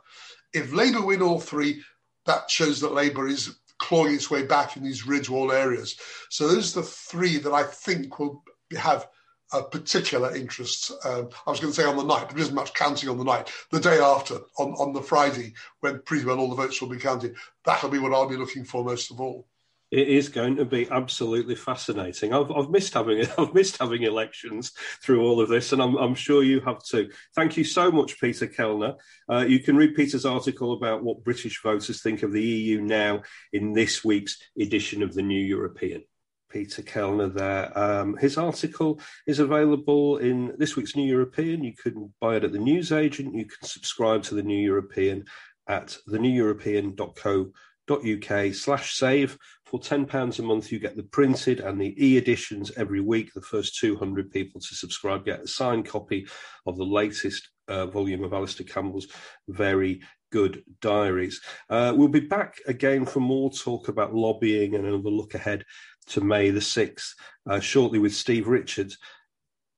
[0.54, 1.82] If Labour win all three,
[2.26, 5.98] that shows that Labour is clawing its way back in these red wall areas.
[6.30, 8.44] So those are the three that I think will
[8.78, 9.08] have
[9.54, 10.92] a particular interest.
[11.04, 13.18] Um, I was going to say on the night, but there isn't much counting on
[13.18, 13.52] the night.
[13.72, 16.98] The day after, on, on the Friday, when pretty well all the votes will be
[16.98, 19.48] counted, that'll be what I'll be looking for most of all.
[19.92, 22.34] It is going to be absolutely fascinating.
[22.34, 24.72] I've, I've missed having I've missed having elections
[25.04, 27.10] through all of this, and I'm, I'm sure you have too.
[27.36, 28.96] Thank you so much, Peter Kellner.
[29.30, 33.22] Uh, you can read Peter's article about what British voters think of the EU now
[33.54, 36.04] in this week's edition of the New European.
[36.50, 37.78] Peter Kellner there.
[37.78, 41.64] Um, his article is available in this week's New European.
[41.64, 43.36] You can buy it at the newsagent.
[43.36, 45.26] You can subscribe to the New European
[45.68, 47.52] at theneweuropean.co.uk
[47.88, 49.38] slash save.
[49.66, 53.34] For £10 a month, you get the printed and the e editions every week.
[53.34, 56.28] The first 200 people to subscribe get a signed copy
[56.66, 59.08] of the latest uh, volume of Alastair Campbell's
[59.48, 61.42] very good diaries.
[61.70, 65.64] Uh, we'll be back again for more talk about lobbying and another look ahead
[66.08, 67.14] to May the 6th,
[67.50, 68.98] uh, shortly with Steve Richards.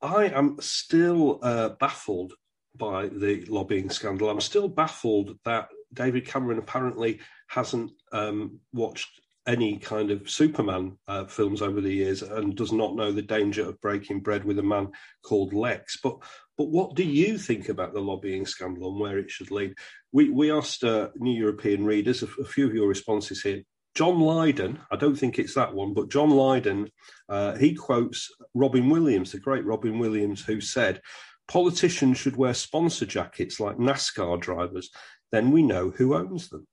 [0.02, 2.34] I am still uh, baffled
[2.76, 4.30] by the lobbying scandal.
[4.30, 11.26] I'm still baffled that David Cameron apparently hasn't um, watched any kind of Superman uh,
[11.26, 14.64] films over the years and does not know the danger of breaking bread with a
[14.64, 14.90] man
[15.24, 15.98] called Lex.
[16.04, 16.18] But
[16.58, 19.74] but what do you think about the lobbying scandal and where it should lead?
[20.12, 23.64] We we asked uh, New European readers a, a, few of your responses here.
[23.96, 26.92] John Lydon, I don't think it's that one, but John Lydon,
[27.30, 31.02] uh, he quotes Robin Williams, the great Robin Williams, who said,
[31.48, 34.90] "Politicians should wear sponsor jackets like NASCAR drivers.
[35.32, 36.68] Then we know who owns them."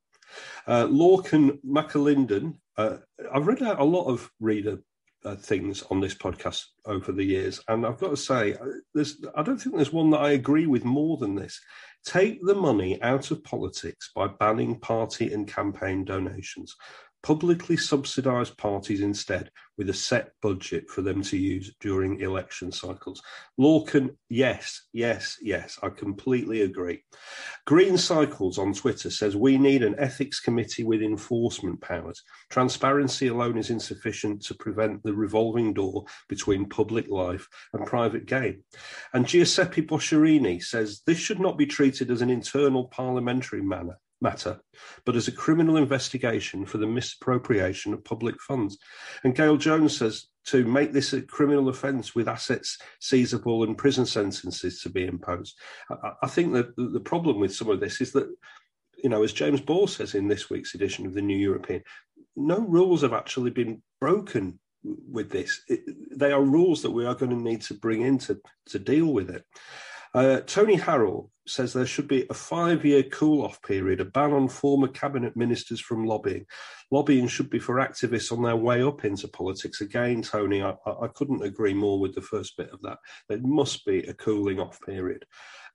[0.66, 2.99] Uh, Lorcan McAlinden, uh,
[3.33, 4.79] I've read out a lot of reader
[5.25, 9.25] uh, things on this podcast over the years, and I've got to say, uh, there's,
[9.35, 11.61] I don't think there's one that I agree with more than this.
[12.05, 16.77] Take the money out of politics by banning party and campaign donations
[17.25, 23.23] publicly subsidise parties instead with a set budget for them to use during election cycles.
[23.59, 27.03] Lorcan, yes, yes, yes, I completely agree.
[27.67, 32.23] Green Cycles on Twitter says we need an ethics committee with enforcement powers.
[32.51, 38.63] Transparency alone is insufficient to prevent the revolving door between public life and private gain.
[39.15, 44.61] And Giuseppe Bosciarini says this should not be treated as an internal parliamentary manner matter,
[45.05, 48.77] but as a criminal investigation for the misappropriation of public funds.
[49.23, 54.07] And Gail Jones says to make this a criminal offence with assets seizable and prison
[54.07, 55.57] sentences to be imposed.
[55.89, 58.27] I, I think that the problem with some of this is that,
[59.03, 61.83] you know, as James Ball says in this week's edition of the New European,
[62.35, 65.63] no rules have actually been broken with this.
[65.69, 65.81] It,
[66.19, 69.07] they are rules that we are going to need to bring in to, to deal
[69.07, 69.45] with it.
[70.15, 74.33] Uh, Tony Harrell says there should be a five year cool off period, a ban
[74.33, 76.47] on former cabinet ministers from lobbying.
[76.91, 79.81] Lobbying should be for activists on their way up into politics.
[79.81, 82.99] Again, Tony, I, I couldn't agree more with the first bit of that.
[83.29, 85.27] There must be a cooling off period.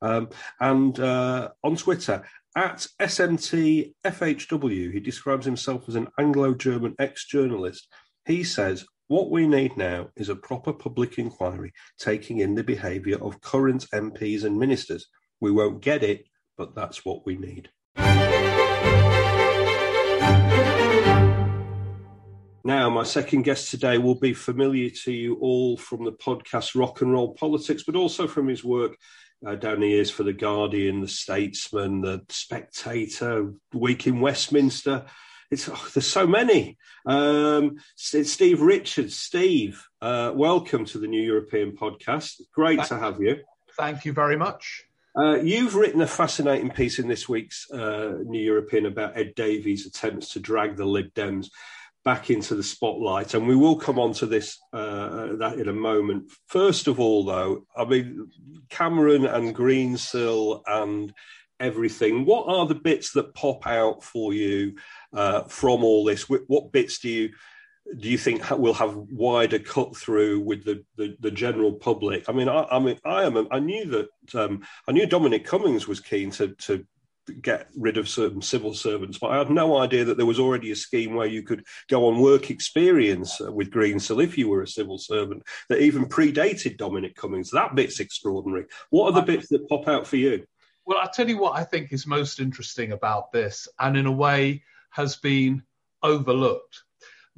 [0.01, 0.29] Um,
[0.59, 2.23] and uh, on Twitter,
[2.55, 7.87] at SMTFHW, he describes himself as an Anglo German ex journalist.
[8.25, 13.17] He says, what we need now is a proper public inquiry taking in the behaviour
[13.23, 15.07] of current MPs and ministers.
[15.41, 16.25] We won't get it,
[16.57, 17.69] but that's what we need.
[22.65, 27.01] Now, my second guest today will be familiar to you all from the podcast Rock
[27.01, 28.95] and Roll Politics, but also from his work
[29.47, 35.05] uh, down the years for The Guardian, The Statesman, The Spectator, Week in Westminster,
[35.51, 36.77] it's oh, there's so many.
[37.05, 37.77] Um,
[38.13, 39.15] it's Steve Richards.
[39.15, 42.41] Steve, uh, welcome to the New European Podcast.
[42.53, 43.37] Great thank, to have you.
[43.75, 44.85] Thank you very much.
[45.17, 49.85] Uh, you've written a fascinating piece in this week's uh, New European about Ed Davey's
[49.85, 51.49] attempts to drag the Lib Dems
[52.05, 55.73] back into the spotlight, and we will come on to this uh, that in a
[55.73, 56.31] moment.
[56.47, 58.29] First of all, though, I mean
[58.69, 61.13] Cameron and Greensill and
[61.59, 62.25] everything.
[62.25, 64.75] What are the bits that pop out for you
[65.13, 66.29] uh, from all this?
[66.29, 67.29] What bits do you
[67.97, 72.29] do you think will have wider cut through with the, the, the general public?
[72.29, 73.47] I mean, I, I, mean, I am.
[73.51, 76.85] I knew that um, I knew Dominic Cummings was keen to to
[77.41, 79.17] get rid of certain civil servants.
[79.17, 82.07] But I had no idea that there was already a scheme where you could go
[82.07, 86.77] on work experience uh, with Greensill if you were a civil servant that even predated
[86.77, 87.51] Dominic Cummings.
[87.51, 88.65] That bit's extraordinary.
[88.89, 90.45] What are the bits that pop out for you?
[90.85, 94.11] Well, I'll tell you what I think is most interesting about this, and in a
[94.11, 95.63] way has been
[96.01, 96.83] overlooked.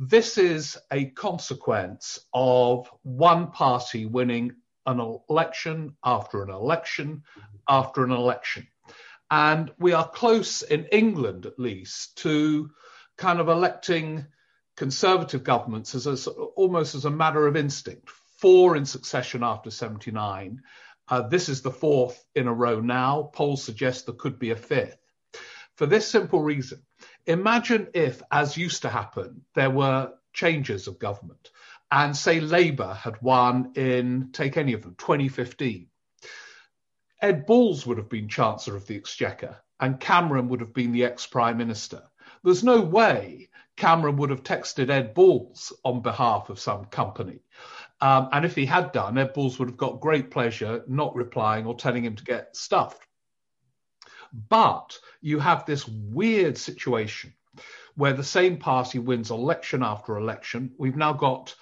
[0.03, 4.55] This is a consequence of one party winning
[4.87, 7.21] an election after an election
[7.69, 8.65] after an election.
[9.29, 12.71] And we are close in England, at least, to
[13.15, 14.25] kind of electing
[14.75, 18.09] conservative governments as a, almost as a matter of instinct.
[18.39, 20.63] Four in succession after 79.
[21.09, 23.29] Uh, this is the fourth in a row now.
[23.33, 24.97] Polls suggest there could be a fifth.
[25.75, 26.81] For this simple reason
[27.25, 31.51] imagine if, as used to happen, there were changes of government
[31.91, 35.87] and, say, Labour had won in, take any of them, 2015
[37.21, 41.05] Ed Balls would have been Chancellor of the Exchequer and Cameron would have been the
[41.05, 42.01] ex Prime Minister.
[42.43, 47.41] There's no way Cameron would have texted Ed Balls on behalf of some company.
[47.99, 51.67] Um, and if he had done, Ed Balls would have got great pleasure not replying
[51.67, 53.05] or telling him to get stuffed.
[54.33, 57.33] But you have this weird situation
[57.95, 60.73] where the same party wins election after election.
[60.77, 61.53] We've now got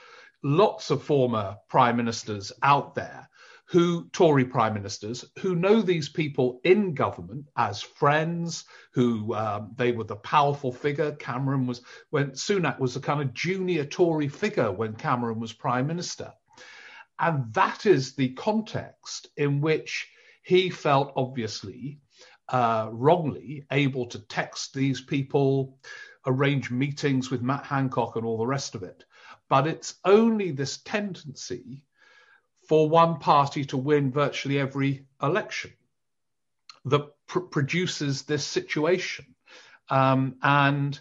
[0.43, 3.29] lots of former prime ministers out there
[3.69, 9.91] who Tory prime ministers who know these people in government as friends, who um, they
[9.91, 11.11] were the powerful figure.
[11.11, 15.85] Cameron was when Sunak was a kind of junior Tory figure when Cameron was prime
[15.85, 16.33] minister,
[17.19, 20.07] and that is the context in which
[20.41, 21.99] he felt obviously
[22.51, 25.77] uh, wrongly able to text these people,
[26.25, 29.05] arrange meetings with Matt Hancock and all the rest of it.
[29.49, 31.83] But it's only this tendency
[32.67, 35.71] for one party to win virtually every election
[36.85, 39.25] that pr- produces this situation.
[39.89, 40.99] Um, and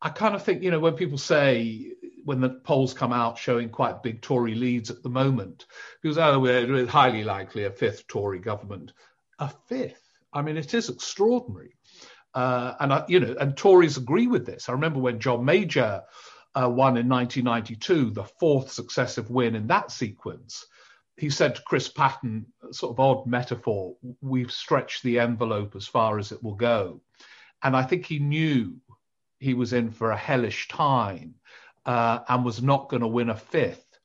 [0.00, 1.92] I kind of think, you know, when people say,
[2.24, 5.66] when the polls come out showing quite big Tory leads at the moment,
[6.00, 8.92] because oh, we're highly likely a fifth Tory government.
[9.38, 9.99] A fifth?
[10.32, 11.74] I mean, it is extraordinary.
[12.34, 14.68] Uh, and, I, you know, and Tories agree with this.
[14.68, 16.02] I remember when John Major
[16.54, 20.66] uh, won in 1992, the fourth successive win in that sequence
[21.20, 26.18] he said to Chris Patten, sort of odd metaphor, we've stretched the envelope as far
[26.18, 27.02] as it will go.
[27.62, 28.76] And I think he knew
[29.38, 31.34] he was in for a hellish time
[31.84, 33.98] uh, and was not going to win a fifth.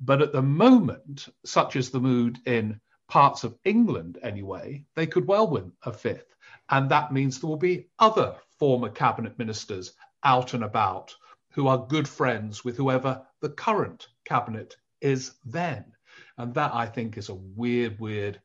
[0.00, 5.26] But at the moment, such is the mood in parts of England anyway, they could
[5.26, 6.34] well win a fifth.
[6.70, 9.92] And that means there will be other former cabinet ministers
[10.22, 11.14] out and about
[11.50, 15.84] who are good friends with whoever the current cabinet is then.
[16.38, 18.40] And that, I think, is a weird, weird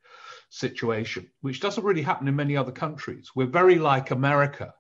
[0.49, 3.31] situation, which doesn't really happen in many other countries.
[3.35, 4.73] We're very like America,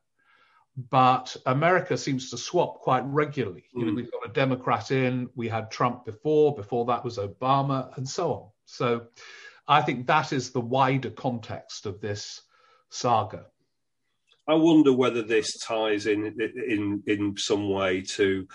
[0.89, 3.65] but America seems to swap quite regularly.
[3.75, 3.79] Mm.
[3.79, 3.95] You know, hmm.
[3.97, 8.33] we've got a Democrat in, we had Trump before, before that was Obama, and so
[8.33, 8.49] on.
[8.65, 9.07] So
[9.67, 12.41] I think that is the wider context of this
[12.89, 13.45] saga.
[14.47, 18.47] I wonder whether this ties in in in some way to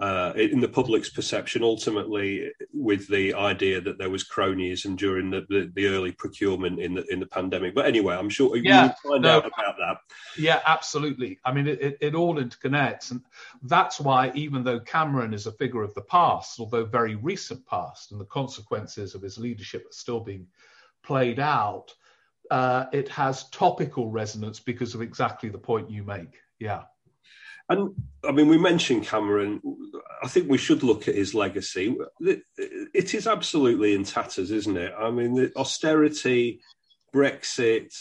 [0.00, 5.44] uh, in the public's perception, ultimately with the idea that there was cronyism during the,
[5.48, 7.74] the, the early procurement in the in the pandemic.
[7.74, 9.96] But anyway, I'm sure yeah, we'll find no, out about that.
[10.36, 11.40] Yeah, absolutely.
[11.44, 13.22] I mean, it, it, it all interconnects, and
[13.62, 18.12] that's why even though Cameron is a figure of the past, although very recent past,
[18.12, 20.46] and the consequences of his leadership are still being
[21.02, 21.92] played out
[22.50, 26.40] uh, it has topical resonance because of exactly the point you make.
[26.58, 26.84] Yeah.
[27.68, 27.94] And
[28.26, 29.60] I mean, we mentioned Cameron.
[30.22, 31.96] I think we should look at his legacy.
[32.20, 34.92] It is absolutely in tatters, isn't it?
[34.98, 36.60] I mean, the austerity,
[37.14, 37.94] Brexit,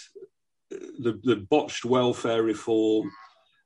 [0.69, 3.11] the, the botched welfare reform,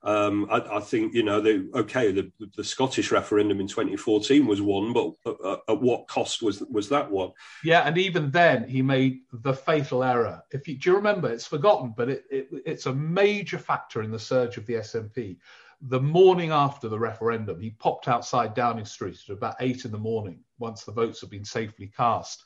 [0.04, 4.60] um, I, I, think you know, the, okay, the, the, Scottish referendum in 2014 was
[4.60, 7.30] won, but at, at, what cost was was that one?
[7.62, 10.42] Yeah, and even then, he made the fatal error.
[10.50, 14.10] If you, do you remember, it's forgotten, but it, it, it's a major factor in
[14.10, 15.36] the surge of the SNP.
[15.82, 19.98] The morning after the referendum, he popped outside Downing Street at about eight in the
[19.98, 22.44] morning, once the votes had been safely cast,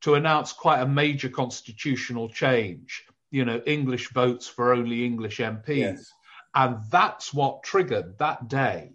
[0.00, 3.04] to announce quite a major constitutional change.
[3.30, 5.66] You know, English votes for only English MPs.
[5.68, 6.12] Yes
[6.54, 8.90] and that's what triggered that day.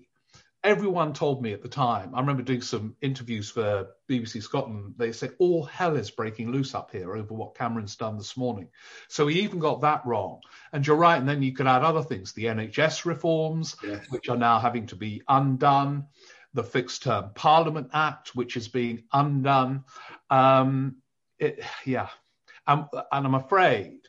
[0.64, 4.96] Everyone told me at the time, I remember doing some interviews for BBC Scotland.
[4.98, 8.68] They said, all hell is breaking loose up here over what Cameron's done this morning.
[9.08, 10.42] So he even got that wrong.
[10.74, 11.18] And you're right.
[11.18, 14.06] And then you could add other things the NHS reforms, yes.
[14.10, 16.08] which are now having to be undone,
[16.54, 19.86] the Fixed Term Parliament Act, which is being undone.
[20.30, 20.98] Um,
[21.38, 22.10] it, yeah.
[22.68, 24.00] Um, and I'm afraid.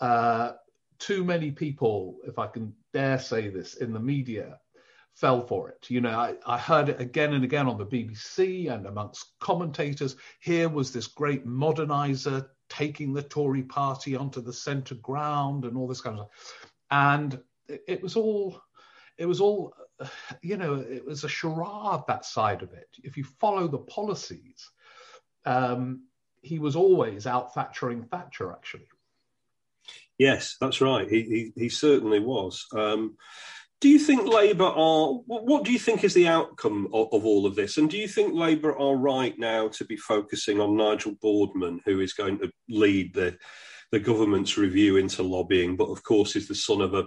[0.00, 0.52] Uh,
[0.98, 4.58] too many people, if I can dare say this, in the media
[5.14, 5.88] fell for it.
[5.88, 10.16] You know, I, I, heard it again and again on the BBC and amongst commentators.
[10.40, 15.86] Here was this great modernizer taking the Tory party onto the centre ground and all
[15.86, 16.70] this kind of stuff.
[16.90, 17.40] And
[17.86, 18.60] it, was all,
[19.16, 19.74] it was all,
[20.42, 22.88] you know, it was a charade, that side of it.
[23.02, 24.70] If you follow the policies,
[25.46, 26.04] um,
[26.42, 28.88] he was always out Thatchering Thatcher, actually.
[30.18, 31.08] Yes, that's right.
[31.08, 32.66] He, he, he certainly was.
[32.72, 33.16] Um,
[33.84, 35.08] do you think Labour are?
[35.26, 37.76] What do you think is the outcome of, of, all of this?
[37.76, 42.00] And do you think Labour are right now to be focusing on Nigel Boardman, who
[42.00, 43.36] is going to lead the
[43.92, 47.04] the government's review into lobbying, but of course is the son of a,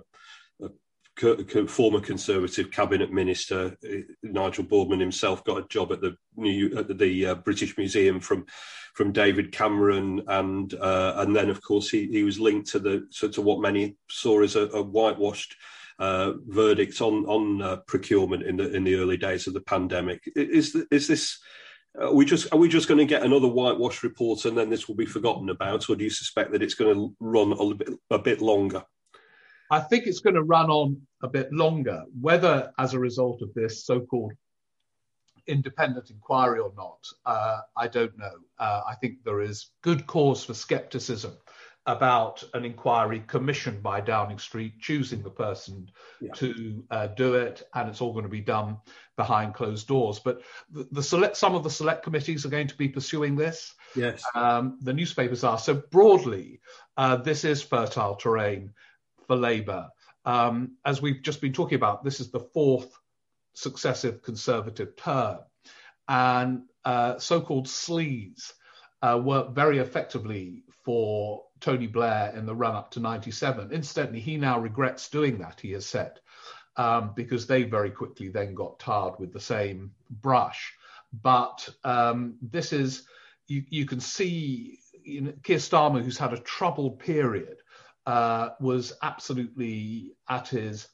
[0.61, 3.75] a former Conservative cabinet minister?
[4.21, 8.45] Nigel Boardman himself got a job at the New at the uh, British Museum from
[8.93, 13.07] from David Cameron, and uh, and then of course he, he was linked to the
[13.15, 15.55] to, to what many saw as a, a whitewashed
[15.99, 20.29] uh, verdicts on on uh, procurement in the in the early days of the pandemic.
[20.35, 21.39] Is is this?
[21.99, 24.87] Are we just are we just going to get another whitewash report and then this
[24.87, 27.89] will be forgotten about, or do you suspect that it's going to run a bit
[28.11, 28.83] a bit longer?
[29.69, 32.03] I think it's going to run on a bit longer.
[32.21, 34.33] Whether as a result of this so-called
[35.47, 38.35] independent inquiry or not, uh, I don't know.
[38.59, 41.35] Uh, I think there is good cause for scepticism
[41.87, 46.33] about an inquiry commissioned by Downing Street, choosing the person yeah.
[46.33, 48.77] to uh, do it, and it's all going to be done
[49.15, 50.19] behind closed doors.
[50.19, 53.73] But the, the, select, some of the select committees are going to be pursuing this.
[53.95, 54.21] Yes.
[54.35, 55.57] Um, the newspapers are.
[55.57, 56.59] So broadly,
[56.97, 58.73] uh, this is fertile terrain
[59.25, 59.87] for Labour.
[60.25, 62.93] Um, as we've just been talking about, this is the fourth
[63.53, 65.39] successive Conservative term,
[66.09, 68.51] and uh, so-called sleaze
[69.01, 73.71] uh, work very effectively for Tony Blair in the run up to 97.
[73.71, 76.19] Incidentally, he now regrets doing that, he has said,
[76.75, 80.73] um, because they very quickly then got tarred with the same brush.
[81.21, 83.03] But um, this is,
[83.47, 87.57] you, you can see you know, Keir Starmer, who's had a troubled period,
[88.05, 90.87] uh, was absolutely at his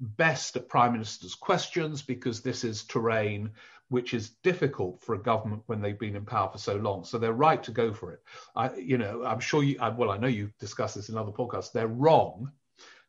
[0.00, 3.50] best at Prime Minister's questions because this is terrain
[3.88, 7.04] which is difficult for a government when they've been in power for so long.
[7.04, 8.20] So they're right to go for it.
[8.54, 9.76] I, you know, I'm sure you.
[9.80, 11.72] I, well, I know you've discussed this in other podcasts.
[11.72, 12.52] They're wrong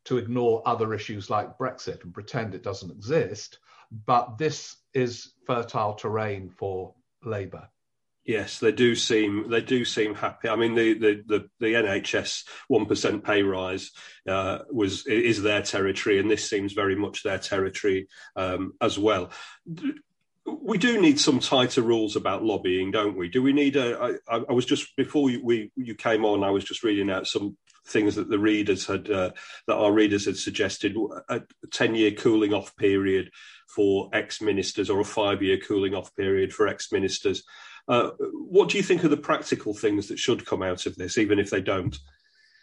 [0.06, 3.60] to ignore other issues like Brexit and pretend it doesn't exist.
[4.06, 7.68] But this is fertile terrain for Labour.
[8.26, 10.50] Yes, they do seem they do seem happy.
[10.50, 13.92] I mean, the the the, the NHS one percent pay rise
[14.28, 19.32] uh, was is their territory, and this seems very much their territory um, as well
[20.62, 23.30] we do need some tighter rules about lobbying, don't we?
[23.30, 24.20] Do we need a?
[24.28, 27.28] I, I was just before you, we you came on, I was just reading out
[27.28, 29.32] some things that the readers had uh,
[29.68, 30.96] that our readers had suggested
[31.30, 31.42] a
[31.72, 33.32] ten year cooling off period
[33.68, 37.44] for ex ministers or a five year cooling off period for ex ministers.
[37.88, 41.18] Uh, what do you think are the practical things that should come out of this,
[41.18, 41.98] even if they don't?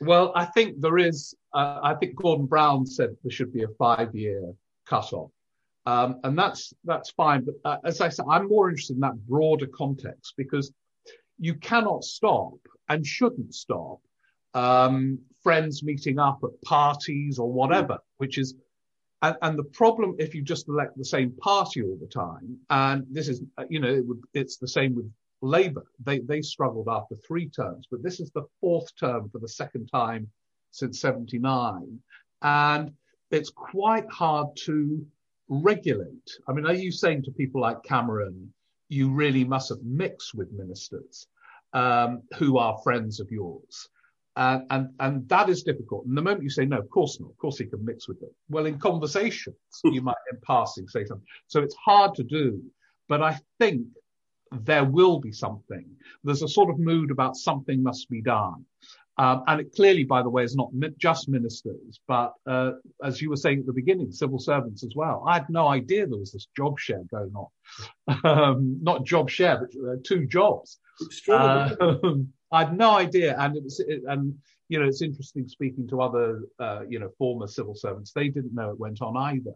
[0.01, 1.35] Well, I think there is.
[1.53, 4.53] Uh, I think Gordon Brown said there should be a five year
[4.87, 5.31] cut off.
[5.87, 7.45] Um, and that's that's fine.
[7.45, 10.73] But uh, as I said, I'm more interested in that broader context because
[11.39, 12.55] you cannot stop
[12.89, 14.01] and shouldn't stop
[14.55, 18.55] um, friends meeting up at parties or whatever, which is
[19.23, 23.07] and, and, the problem if you just elect the same party all the time, and
[23.11, 25.11] this is uh, you know it would, it's the same with
[25.41, 25.85] Labour.
[26.05, 29.87] They they struggled after three terms, but this is the fourth term for the second
[29.87, 30.29] time
[30.71, 31.99] since '79,
[32.43, 32.93] and
[33.31, 35.07] it's quite hard to
[35.49, 36.31] regulate?
[36.49, 38.53] I mean, are you saying to people like Cameron,
[38.89, 41.27] you really mustn't mix with ministers
[41.73, 43.89] um, who are friends of yours?
[44.37, 46.05] And, and, and that is difficult.
[46.05, 48.21] And the moment you say, no, of course not, of course he can mix with
[48.21, 48.31] them.
[48.51, 51.27] Well, in conversations, you might in passing say something.
[51.47, 52.63] So it's hard to do.
[53.09, 53.87] But I think
[54.53, 55.87] there will be something.
[56.23, 58.65] There's a sort of mood about something must be done.
[59.19, 63.31] Um, and it clearly, by the way, is not just ministers, but uh, as you
[63.31, 65.25] were saying at the beginning, civil servants as well.
[65.27, 67.47] I had no idea there was this job share going on.
[68.25, 70.79] Um, not job share, but uh, two jobs.
[71.29, 71.71] Uh,
[72.53, 74.35] I had no idea, and it was, it, and
[74.69, 78.13] you know, it's interesting speaking to other, uh, you know, former civil servants.
[78.13, 79.53] They didn't know it went on either.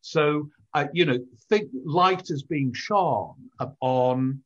[0.00, 0.50] So,
[0.92, 3.36] you know, think light is being shone
[3.80, 4.40] on,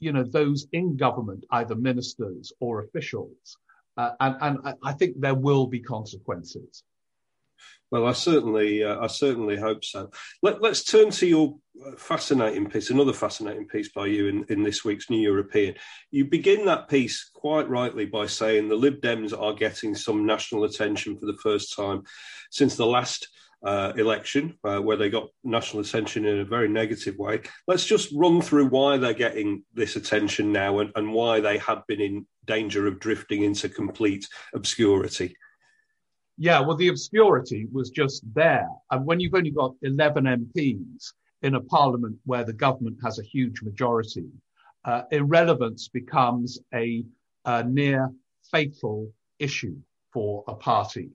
[0.00, 3.56] you know, those in government, either ministers or officials
[4.00, 6.82] uh, and, and I think there will be consequences.
[7.90, 10.10] Well, I certainly, uh, I certainly hope so.
[10.42, 11.56] Let, us turn to your
[11.98, 15.74] fascinating piece, another fascinating piece by you in, in this week's New European.
[16.12, 20.64] You begin that piece quite rightly by saying the Lib Dems are getting some national
[20.64, 22.04] attention for the first time
[22.50, 23.28] since the last
[23.62, 27.40] uh, election, uh, where they got national attention in a very negative way.
[27.66, 31.82] Let's just run through why they're getting this attention now and, and why they had
[31.86, 35.36] been in danger of drifting into complete obscurity.
[36.38, 38.66] Yeah, well, the obscurity was just there.
[38.90, 43.22] And when you've only got 11 MPs in a parliament where the government has a
[43.22, 44.26] huge majority,
[44.86, 47.04] uh, irrelevance becomes a,
[47.44, 48.10] a near
[48.50, 49.76] fatal issue
[50.12, 51.10] for a party.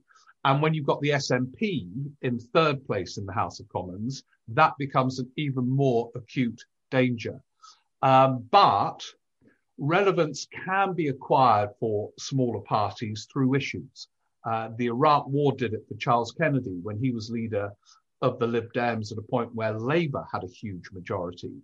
[0.46, 1.88] And when you've got the SNP
[2.22, 7.42] in third place in the House of Commons, that becomes an even more acute danger.
[8.00, 9.02] Um, but
[9.76, 14.06] relevance can be acquired for smaller parties through issues.
[14.44, 17.72] Uh, the Iraq War did it for Charles Kennedy when he was leader
[18.22, 21.60] of the Lib Dems at a point where Labour had a huge majority.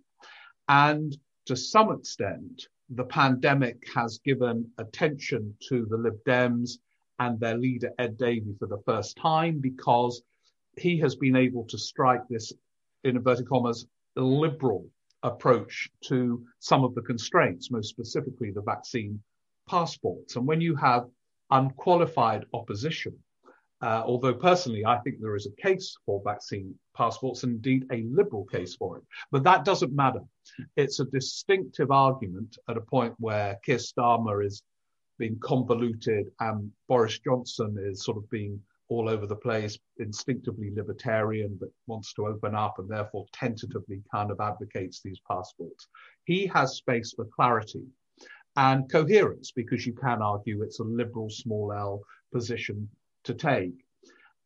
[0.67, 6.79] And to some extent, the pandemic has given attention to the Lib Dems
[7.19, 10.21] and their leader, Ed Davey, for the first time because
[10.77, 12.51] he has been able to strike this,
[13.03, 13.85] in inverted commas,
[14.15, 14.87] liberal
[15.23, 19.21] approach to some of the constraints, most specifically the vaccine
[19.69, 20.35] passports.
[20.35, 21.07] And when you have
[21.53, 23.17] unqualified opposition.
[23.81, 28.45] Uh, although personally, I think there is a case for vaccine passports indeed a liberal
[28.45, 29.03] case for it.
[29.29, 30.21] But that doesn't matter.
[30.77, 34.63] It's a distinctive argument at a point where Keir Starmer is
[35.17, 38.59] being convoluted and Boris Johnson is sort of being
[38.89, 44.29] all over the place, instinctively libertarian, but wants to open up and therefore tentatively kind
[44.29, 45.87] of advocates these passports.
[46.25, 47.85] He has space for clarity
[48.55, 52.01] and coherence, because you can argue it's a liberal small l
[52.31, 52.87] position
[53.23, 53.73] to take.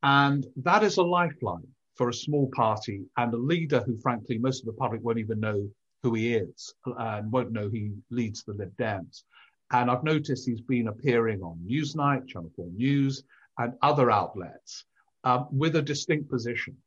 [0.03, 4.61] And that is a lifeline for a small party and a leader who, frankly, most
[4.61, 5.68] of the public won't even know
[6.03, 9.24] who he is and won't know he leads the Lib Dems.
[9.72, 13.24] And I've noticed he's been appearing on Newsnight, Channel 4 News,
[13.57, 14.86] and other outlets
[15.24, 16.78] um, with a distinct position.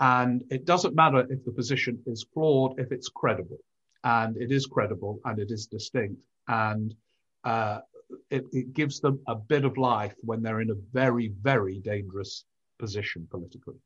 [0.00, 3.58] And it doesn't matter if the position is flawed, if it's credible.
[4.04, 6.94] And it is credible and it is distinct and
[7.44, 7.80] uh,
[8.30, 12.44] it, it, gives them a bit of life when they're in a very, very dangerous
[12.78, 13.76] position politically.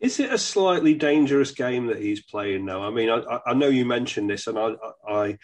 [0.00, 2.82] Is it a slightly dangerous game that he's playing now?
[2.82, 4.74] I mean, I, I know you mentioned this, and I,
[5.08, 5.38] I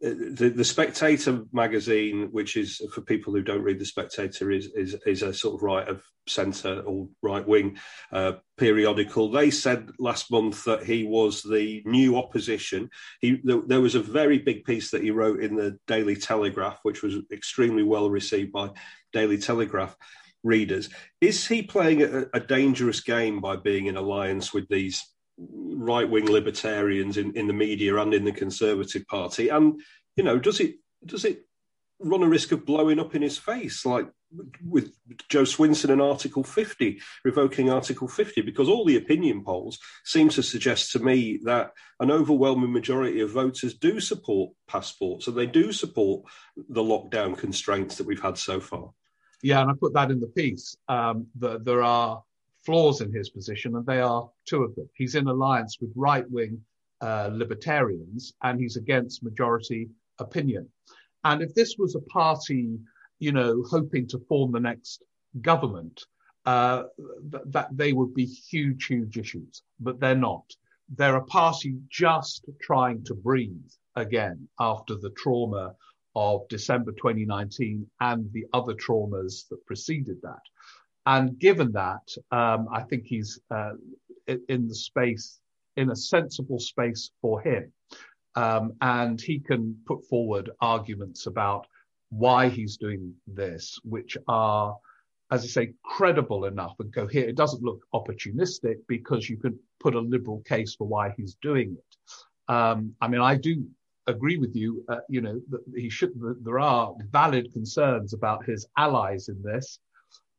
[0.00, 4.96] the, the Spectator magazine, which is for people who don't read the Spectator, is is,
[5.06, 7.78] is a sort of right of centre or right wing
[8.12, 9.30] uh, periodical.
[9.30, 12.88] They said last month that he was the new opposition.
[13.20, 16.78] He there, there, was a very big piece that he wrote in the Daily Telegraph,
[16.82, 18.70] which was extremely well received by
[19.12, 19.96] Daily Telegraph
[20.42, 20.88] readers.
[21.20, 25.04] Is he playing a, a dangerous game by being in alliance with these
[25.48, 29.48] right wing libertarians in, in the media and in the Conservative Party?
[29.48, 29.80] And
[30.16, 31.44] you know, does it does it
[32.00, 34.08] run a risk of blowing up in his face, like
[34.64, 34.92] with
[35.28, 40.42] Jo Swinson and Article 50, revoking Article 50, because all the opinion polls seem to
[40.42, 45.72] suggest to me that an overwhelming majority of voters do support passports and they do
[45.72, 46.22] support
[46.56, 48.90] the lockdown constraints that we've had so far.
[49.42, 50.76] Yeah, and I put that in the piece.
[50.88, 52.22] Um, the, there are
[52.64, 54.88] flaws in his position, and they are two of them.
[54.94, 56.60] He's in alliance with right wing
[57.00, 59.88] uh, libertarians, and he's against majority
[60.18, 60.68] opinion.
[61.24, 62.78] And if this was a party,
[63.18, 65.02] you know, hoping to form the next
[65.40, 66.04] government,
[66.46, 66.84] uh,
[67.30, 70.44] th- that they would be huge, huge issues, but they're not.
[70.96, 75.74] They're a party just trying to breathe again after the trauma
[76.16, 80.42] of December 2019 and the other traumas that preceded that.
[81.06, 83.72] And given that, um, I think he's uh,
[84.26, 85.40] in the space,
[85.76, 87.72] in a sensible space for him.
[88.36, 91.66] Um, and he can put forward arguments about
[92.10, 94.76] why he's doing this, which are,
[95.30, 97.30] as I say, credible enough and coherent.
[97.30, 101.76] It doesn't look opportunistic because you can put a liberal case for why he's doing
[101.76, 102.52] it.
[102.52, 103.64] Um, I mean, I do
[104.06, 104.84] agree with you.
[104.88, 106.12] Uh, you know, that he should.
[106.42, 109.78] There are valid concerns about his allies in this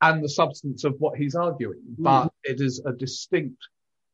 [0.01, 2.03] and the substance of what he's arguing, mm-hmm.
[2.03, 2.31] but mm.
[2.43, 3.61] it is a distinct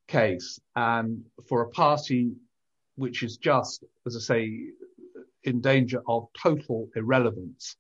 [0.08, 2.32] case, and for a party
[2.96, 4.60] which is just, as I say,
[5.44, 7.76] in danger of total irrelevance,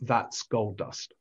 [0.00, 1.14] that's gold dust.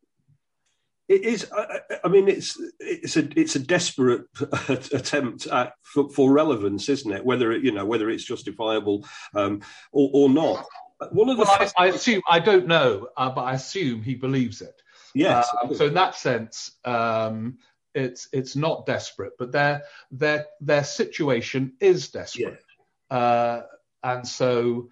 [1.09, 1.47] It is.
[1.51, 4.23] I, I mean, it's it's a it's a desperate
[4.69, 7.25] attempt at for, for, relevance, isn't it?
[7.25, 9.05] Whether it, you know whether it's justifiable
[9.35, 9.61] um,
[9.91, 10.65] or, or, not.
[11.11, 14.15] One of the well, I, I, assume I don't know, uh, but I assume he
[14.15, 14.81] believes it.
[15.13, 15.47] Yes.
[15.61, 17.57] Uh, so in that sense, um,
[17.93, 22.63] it's it's not desperate, but their their their situation is desperate,
[23.11, 23.17] yeah.
[23.17, 23.63] uh,
[24.03, 24.89] and so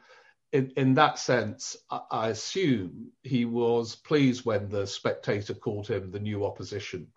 [0.53, 6.11] in, in that sense, I, I, assume he was pleased when the Spectator called him
[6.11, 7.07] the new opposition,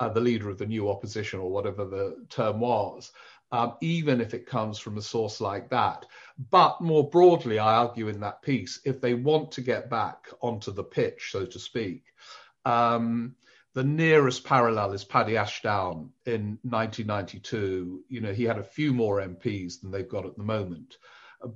[0.00, 3.12] uh, the leader of the new opposition, or whatever the term was.
[3.52, 6.06] Um, even if it comes from a source like that.
[6.50, 10.72] But more broadly, I argue in that piece, if they want to get back onto
[10.72, 12.11] the pitch, so to speak,
[12.64, 13.34] um,
[13.74, 18.04] the nearest parallel is Paddy Ashdown in 1992.
[18.08, 20.98] You know, he had a few more MPs than they've got at the moment,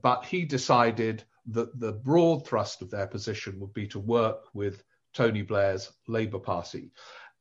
[0.02, 4.82] but he decided that the broad thrust of their position would be to work with
[5.12, 6.90] Tony Blair's Labour Party.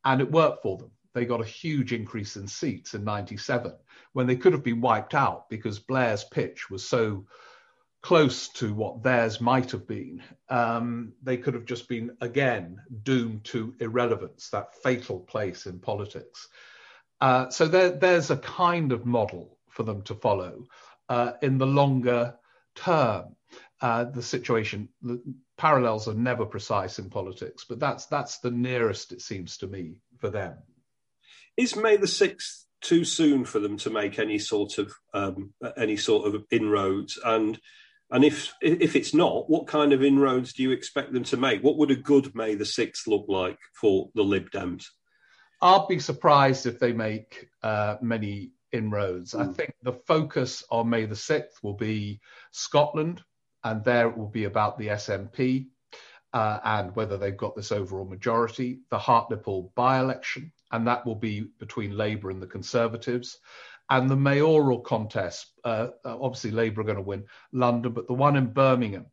[0.03, 0.91] And it worked for them.
[1.13, 3.73] They got a huge increase in seats in 97
[4.11, 7.25] when they could have been wiped out because Blair's pitch was so
[8.05, 13.43] close to what theirs might have been, um, they could have just been again doomed
[13.43, 16.47] to irrelevance, that fatal place in politics.
[17.19, 20.67] Uh, so there, there's a kind of model for them to follow
[21.09, 22.35] uh, in the longer
[22.75, 23.35] term.
[23.81, 25.19] Uh, the situation, the
[25.57, 29.95] parallels are never precise in politics, but that's that's the nearest it seems to me
[30.19, 30.55] for them.
[31.57, 35.97] Is May the sixth too soon for them to make any sort of um, any
[35.97, 37.17] sort of inroads?
[37.25, 37.59] And
[38.11, 41.63] and if if it's not, what kind of inroads do you expect them to make?
[41.63, 44.85] What would a good May the sixth look like for the Lib Dems?
[45.61, 49.33] I'll be surprised if they make uh, many inroads.
[49.33, 49.41] Mm.
[49.41, 49.53] I hmm.
[49.53, 52.19] think the focus on May the sixth will be
[52.51, 53.23] Scotland,
[53.63, 55.67] and there it will be about the SNP.
[56.33, 61.15] Uh, and whether they've got this overall majority, the Hartlepool by election, and that will
[61.15, 63.37] be between Labour and the Conservatives.
[63.89, 68.35] And the mayoral contest, uh, obviously Labour are going to win London, but the one
[68.35, 69.05] in Birmingham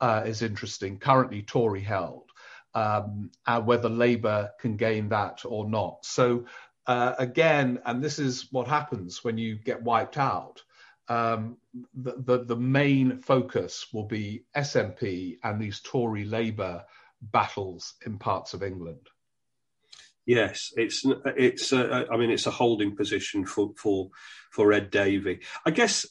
[0.00, 2.30] uh, is interesting, currently Tory held,
[2.74, 6.04] um, and whether Labour can gain that or not.
[6.04, 6.44] So
[6.86, 10.62] uh, again, and this is what happens when you get wiped out.
[11.08, 11.56] Um,
[11.94, 16.84] the, the, the main focus will be SNP and these Tory Labour
[17.20, 19.08] battles in parts of England.
[20.26, 21.02] Yes, it's
[21.36, 21.72] it's.
[21.72, 24.10] Uh, I mean, it's a holding position for for
[24.50, 25.40] for Ed Davey.
[25.64, 26.06] I guess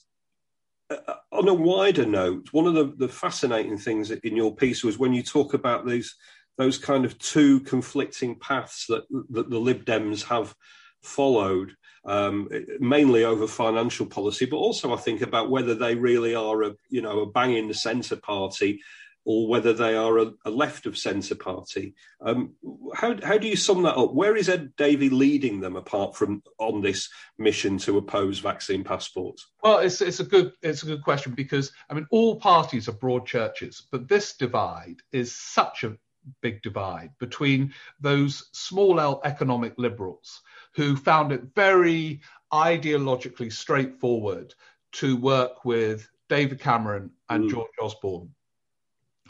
[0.90, 4.98] uh, on a wider note, one of the, the fascinating things in your piece was
[4.98, 6.16] when you talk about these
[6.58, 10.54] those kind of two conflicting paths that, that the Lib Dems have
[11.02, 12.50] followed, um,
[12.82, 17.02] mainly over financial policy, but also I think about whether they really are a you
[17.02, 18.82] know a bang in the centre party
[19.30, 21.94] or whether they are a, a left of centre party.
[22.20, 22.56] Um,
[22.96, 24.12] how, how do you sum that up?
[24.12, 27.08] Where is Ed Davey leading them apart from on this
[27.38, 29.46] mission to oppose vaccine passports?
[29.62, 32.94] Well, it's, it's a good it's a good question because I mean all parties are
[32.94, 35.96] broad churches, but this divide is such a
[36.42, 37.72] big divide between
[38.02, 40.42] those small L economic liberals
[40.74, 42.22] who found it very
[42.52, 44.56] ideologically straightforward
[44.94, 47.52] to work with David Cameron and mm.
[47.52, 48.32] George Osborne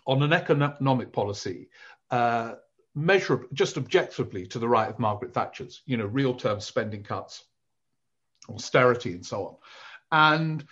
[0.10, 1.70] on an economic policy
[2.10, 2.53] uh,
[2.95, 7.43] measurable, just objectively to the right of Margaret Thatcher's, you know, real term spending cuts,
[8.49, 9.55] austerity, and so on.
[10.12, 10.66] And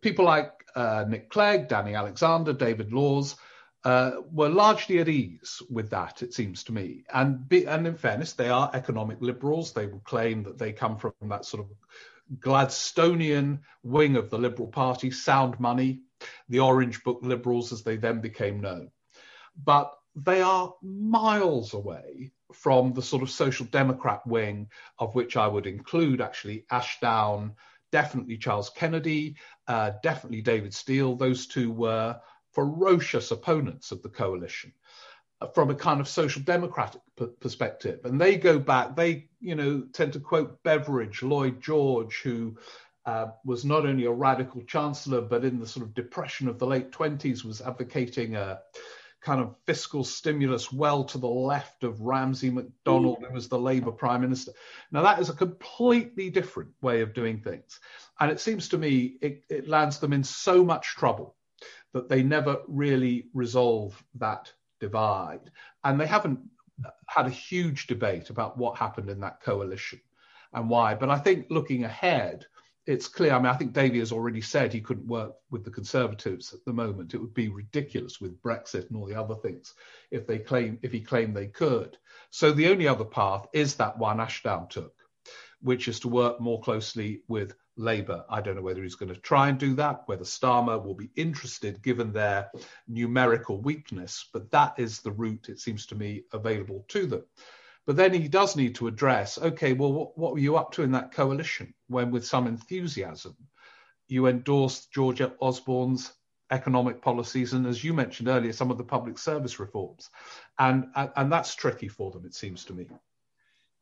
[0.00, 3.36] people like uh, Nick Clegg, Danny Alexander, David Laws
[3.84, 7.04] uh, were largely at ease with that, it seems to me.
[7.12, 9.74] And, be, and in fairness, they are economic liberals.
[9.74, 14.68] They will claim that they come from that sort of Gladstonian wing of the Liberal
[14.68, 16.00] Party, sound money,
[16.48, 18.90] the Orange Book liberals as they then became known.
[19.56, 24.68] But they are miles away from the sort of social democrat wing,
[24.98, 27.54] of which I would include actually Ashdown,
[27.90, 31.16] definitely Charles Kennedy, uh, definitely David Steel.
[31.16, 32.20] Those two were
[32.52, 34.72] ferocious opponents of the coalition
[35.40, 38.00] uh, from a kind of social democratic p- perspective.
[38.04, 42.56] And they go back, they, you know, tend to quote Beveridge, Lloyd George, who
[43.06, 46.66] uh, was not only a radical chancellor, but in the sort of depression of the
[46.66, 48.60] late 20s was advocating a
[49.20, 53.90] kind of fiscal stimulus well to the left of Ramsay MacDonald, who was the Labour
[53.90, 54.52] prime minister.
[54.92, 57.80] Now, that is a completely different way of doing things.
[58.20, 61.34] And it seems to me it, it lands them in so much trouble
[61.92, 65.50] that they never really resolve that divide.
[65.82, 66.40] And they haven't
[67.06, 70.00] had a huge debate about what happened in that coalition
[70.52, 70.94] and why.
[70.94, 72.46] But I think looking ahead,
[72.86, 73.32] it's clear.
[73.32, 76.64] I mean, I think Davey has already said he couldn't work with the Conservatives at
[76.64, 77.14] the moment.
[77.14, 79.74] It would be ridiculous with Brexit and all the other things
[80.10, 81.96] if they claim if he claimed they could.
[82.30, 84.94] So the only other path is that one Ashdown took,
[85.62, 88.24] which is to work more closely with Labour.
[88.28, 91.10] I don't know whether he's going to try and do that, whether Starmer will be
[91.16, 92.50] interested given their
[92.86, 97.24] numerical weakness, but that is the route, it seems to me, available to them.
[97.86, 100.82] But then he does need to address, okay, well, what, what were you up to
[100.82, 103.36] in that coalition when, with some enthusiasm,
[104.08, 106.12] you endorsed George Osborne's
[106.50, 110.10] economic policies and, as you mentioned earlier, some of the public service reforms,
[110.58, 112.86] and and, and that's tricky for them, it seems to me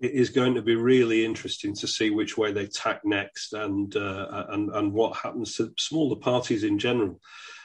[0.03, 3.97] it is going to be really interesting to see which way they tack next and
[3.97, 7.21] uh, and and what happens to smaller parties in general.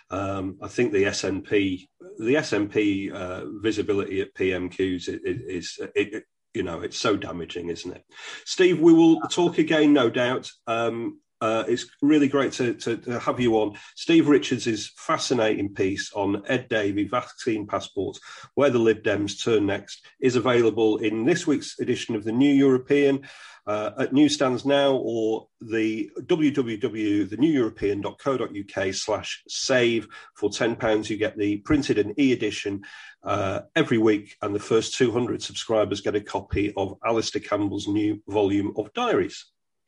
[0.10, 1.88] Um, I think the SNP
[2.20, 7.95] the SNP uh, visibility at PMQs is, is it, you know it's so damaging, isn't
[7.95, 8.03] it?
[8.45, 10.49] Steve, we will talk again, no doubt.
[10.66, 13.78] Um, uh, it's really great to, to, to, have you on.
[13.96, 18.20] Steve Richards' fascinating piece on Ed Davey, vaccine passports,
[18.56, 22.54] where the Lib Dems turn next, is available in this week's edition of the New
[22.54, 23.28] European
[23.68, 30.08] uh, at newsstands now or the www.theneweuropean.co.uk slash save.
[30.36, 32.84] For £10, you get the printed and e-edition
[33.24, 38.22] uh, every week, and the first 200 subscribers get a copy of Alastair Campbell's new
[38.28, 39.46] volume of diaries.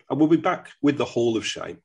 [0.10, 1.78] And we'll be back with the Hall of Shame.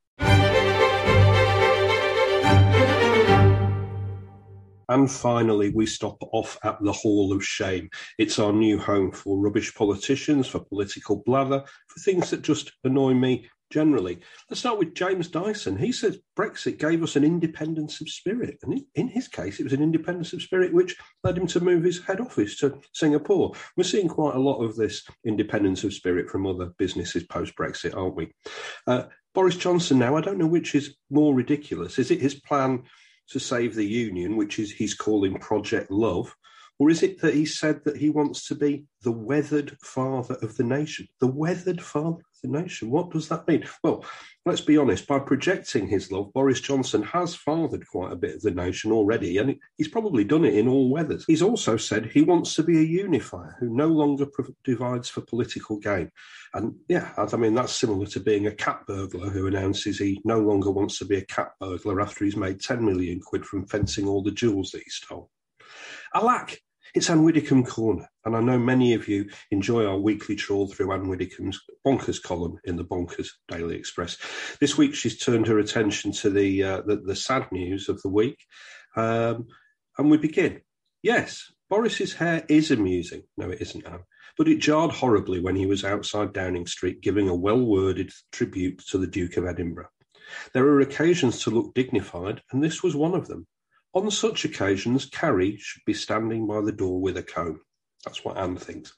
[4.89, 7.89] And finally, we stop off at the Hall of Shame.
[8.19, 13.15] It's our new home for rubbish politicians, for political blather, for things that just annoy
[13.15, 14.21] me generally.
[14.49, 15.77] Let's start with James Dyson.
[15.77, 18.57] He says Brexit gave us an independence of spirit.
[18.63, 21.83] And in his case, it was an independence of spirit which led him to move
[21.83, 23.53] his head office to Singapore.
[23.77, 27.97] We're seeing quite a lot of this independence of spirit from other businesses post Brexit,
[27.97, 28.33] aren't we?
[28.87, 31.99] Uh, Boris Johnson now, I don't know which is more ridiculous.
[31.99, 32.85] Is it his plan
[33.31, 36.33] to save the union, which is he's calling Project Love?
[36.79, 40.57] Or is it that he said that he wants to be the weathered father of
[40.57, 41.07] the nation?
[41.21, 42.91] The weathered father of the nation.
[42.91, 43.65] What does that mean?
[43.85, 44.05] Well,
[44.45, 48.43] let's be honest, by projecting his love, Boris Johnson has fathered quite a bit of
[48.43, 51.25] the nation already, and he's probably done it in all weathers.
[51.29, 54.27] He's also said he wants to be a unifier who no longer
[54.65, 56.11] divides for political gain.
[56.55, 60.41] And yeah, I mean, that's similar to being a cat burglar who announces he no
[60.41, 64.09] longer wants to be a cat burglar after he's made 10 million quid from fencing
[64.09, 65.31] all the jewels that he stole.
[66.15, 66.61] Alack,
[66.95, 70.93] it's Anne Widdecombe Corner, and I know many of you enjoy our weekly trawl through
[70.93, 74.17] Anne Widdecombe's Bonkers column in the Bonkers Daily Express.
[74.61, 78.09] This week, she's turned her attention to the uh, the, the, sad news of the
[78.09, 78.39] week,
[78.95, 79.49] um,
[79.99, 80.61] and we begin.
[81.03, 83.25] Yes, Boris's hair is amusing.
[83.37, 84.05] No, it isn't, Anne.
[84.39, 88.83] But it jarred horribly when he was outside Downing Street giving a well worded tribute
[88.91, 89.89] to the Duke of Edinburgh.
[90.53, 93.47] There are occasions to look dignified, and this was one of them.
[93.95, 97.61] On such occasions, Carrie should be standing by the door with a comb.
[98.05, 98.93] That's what Anne thinks.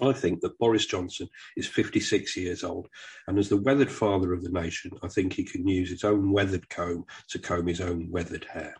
[0.00, 2.86] I think that Boris Johnson is 56 years old,
[3.26, 6.30] and as the weathered father of the nation, I think he can use his own
[6.30, 8.76] weathered comb to comb his own weathered hair.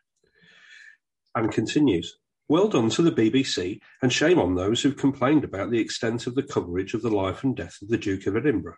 [1.35, 2.19] And continues
[2.49, 6.37] Well done to the BBC, and shame on those who've complained about the extent of
[6.37, 8.77] the coverage of the life and death of the Duke of Edinburgh.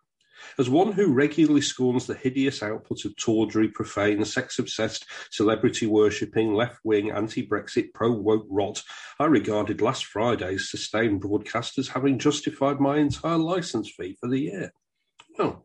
[0.59, 6.55] As one who regularly scorns the hideous output of tawdry, profane, sex obsessed, celebrity worshipping,
[6.55, 8.83] left wing, anti Brexit, pro woke rot,
[9.19, 14.41] I regarded last Friday's sustained broadcast as having justified my entire licence fee for the
[14.41, 14.73] year.
[15.39, 15.65] Well,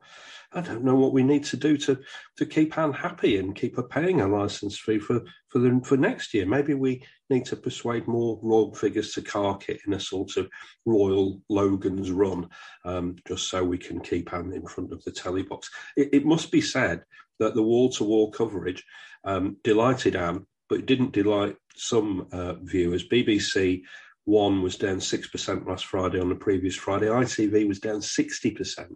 [0.51, 1.99] I don't know what we need to do to
[2.37, 5.95] to keep Anne happy and keep her paying a license fee for for the for
[5.95, 6.47] next year.
[6.47, 10.49] Maybe we need to persuade more royal figures to cark it in a sort of
[10.85, 12.49] royal Logan's run,
[12.83, 15.69] um, just so we can keep Anne in front of the telly box.
[15.95, 17.03] It, it must be said
[17.37, 18.83] that the wall to wall coverage
[19.23, 23.07] um, delighted Anne, but it didn't delight some uh, viewers.
[23.07, 23.83] BBC
[24.25, 27.05] One was down 6% last Friday on the previous Friday.
[27.05, 28.95] ITV was down 60%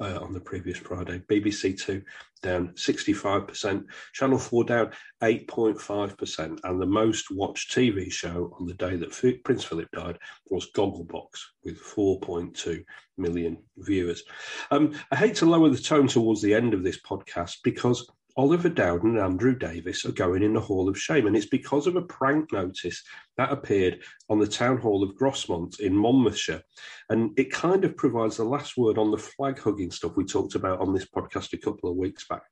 [0.00, 1.22] uh, on the previous Friday.
[1.28, 2.02] BBC Two
[2.42, 3.84] down 65%,
[4.14, 4.90] Channel 4 down
[5.22, 10.70] 8.5%, and the most watched TV show on the day that Prince Philip died was
[10.74, 11.28] Gogglebox
[11.64, 12.82] with 4.2
[13.18, 14.22] million viewers.
[14.70, 18.70] Um, I hate to lower the tone towards the end of this podcast because Oliver
[18.70, 21.96] Dowden and Andrew Davies are going in the Hall of Shame, and it's because of
[21.96, 23.02] a prank notice
[23.36, 26.62] that appeared on the Town Hall of Grosmont in Monmouthshire.
[27.10, 30.54] And it kind of provides the last word on the flag hugging stuff we talked
[30.54, 32.44] about on this podcast a couple of weeks back.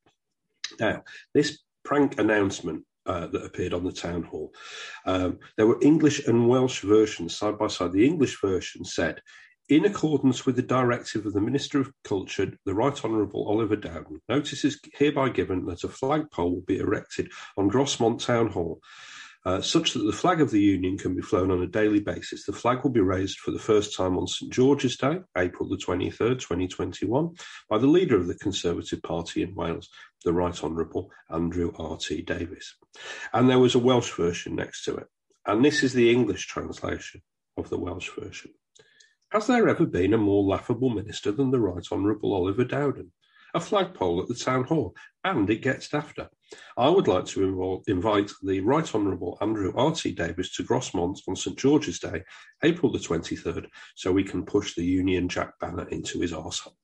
[0.78, 4.52] Now, this prank announcement uh, that appeared on the town hall.
[5.06, 7.92] Um, there were English and Welsh versions side by side.
[7.92, 9.22] The English version said,
[9.68, 14.20] in accordance with the directive of the Minister of Culture, the Right Honourable Oliver Dowden,
[14.28, 18.80] notice is hereby given that a flagpole will be erected on Grosmont Town Hall,
[19.44, 22.44] uh, such that the flag of the Union can be flown on a daily basis.
[22.44, 25.76] The flag will be raised for the first time on St George's Day, April the
[25.76, 27.34] 23rd, 2021,
[27.68, 29.90] by the leader of the Conservative Party in Wales,
[30.24, 32.22] the Right Honourable Andrew R.T.
[32.22, 32.74] Davies.
[33.34, 35.06] And there was a Welsh version next to it.
[35.46, 37.22] And this is the English translation
[37.56, 38.52] of the Welsh version.
[39.30, 43.12] Has there ever been a more laughable minister than the Right Honourable Oliver Dowden?
[43.52, 46.30] A flagpole at the Town Hall, and it gets after.
[46.78, 50.12] I would like to involve, invite the Right Honourable Andrew R.T.
[50.12, 52.22] Davies to Grosmont on St George's Day,
[52.64, 53.66] April the 23rd,
[53.96, 56.76] so we can push the Union Jack banner into his arsehole.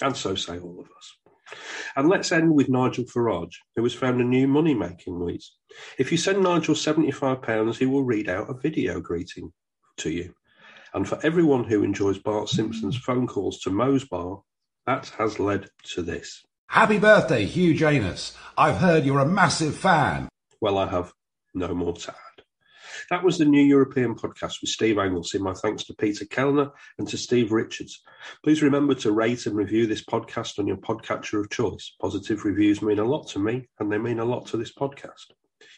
[0.00, 1.58] And so say all of us.
[1.96, 5.52] And let's end with Nigel Farage, who has found a new money making wheeze.
[5.98, 9.52] If you send Nigel £75, he will read out a video greeting
[9.98, 10.34] to you.
[10.92, 14.42] And for everyone who enjoys Bart Simpson's phone calls to Moe's Bar,
[14.86, 16.44] that has led to this.
[16.68, 18.36] Happy birthday, Hugh Janus.
[18.56, 20.28] I've heard you're a massive fan.
[20.60, 21.12] Well, I have
[21.54, 22.44] no more to add.
[23.10, 25.38] That was the New European podcast with Steve Anglesey.
[25.38, 28.02] My thanks to Peter Kellner and to Steve Richards.
[28.44, 31.94] Please remember to rate and review this podcast on your podcatcher of choice.
[32.00, 35.26] Positive reviews mean a lot to me, and they mean a lot to this podcast.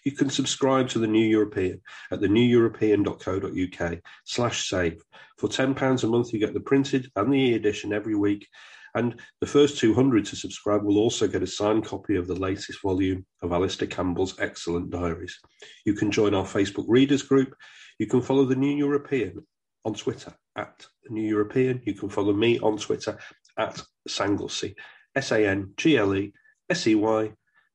[0.04, 1.80] You can subscribe to the New European
[2.10, 5.02] at theneweuropean.co.uk slash save.
[5.38, 8.48] For £10 a month, you get the printed and the e-edition every week
[8.94, 12.82] and the first 200 to subscribe will also get a signed copy of the latest
[12.82, 15.38] volume of Alastair Campbell's excellent diaries.
[15.86, 17.54] You can join our Facebook readers group.
[17.98, 19.46] You can follow the New European
[19.84, 21.80] on Twitter at the New European.
[21.84, 23.18] You can follow me on Twitter
[23.56, 24.74] at Sanglesey,
[25.14, 26.32] S A N G L E
[26.68, 27.32] S E Y.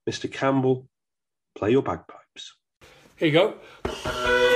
[0.07, 0.31] Mr.
[0.31, 0.87] Campbell,
[1.57, 2.55] play your bagpipes.
[3.17, 4.46] Here you go.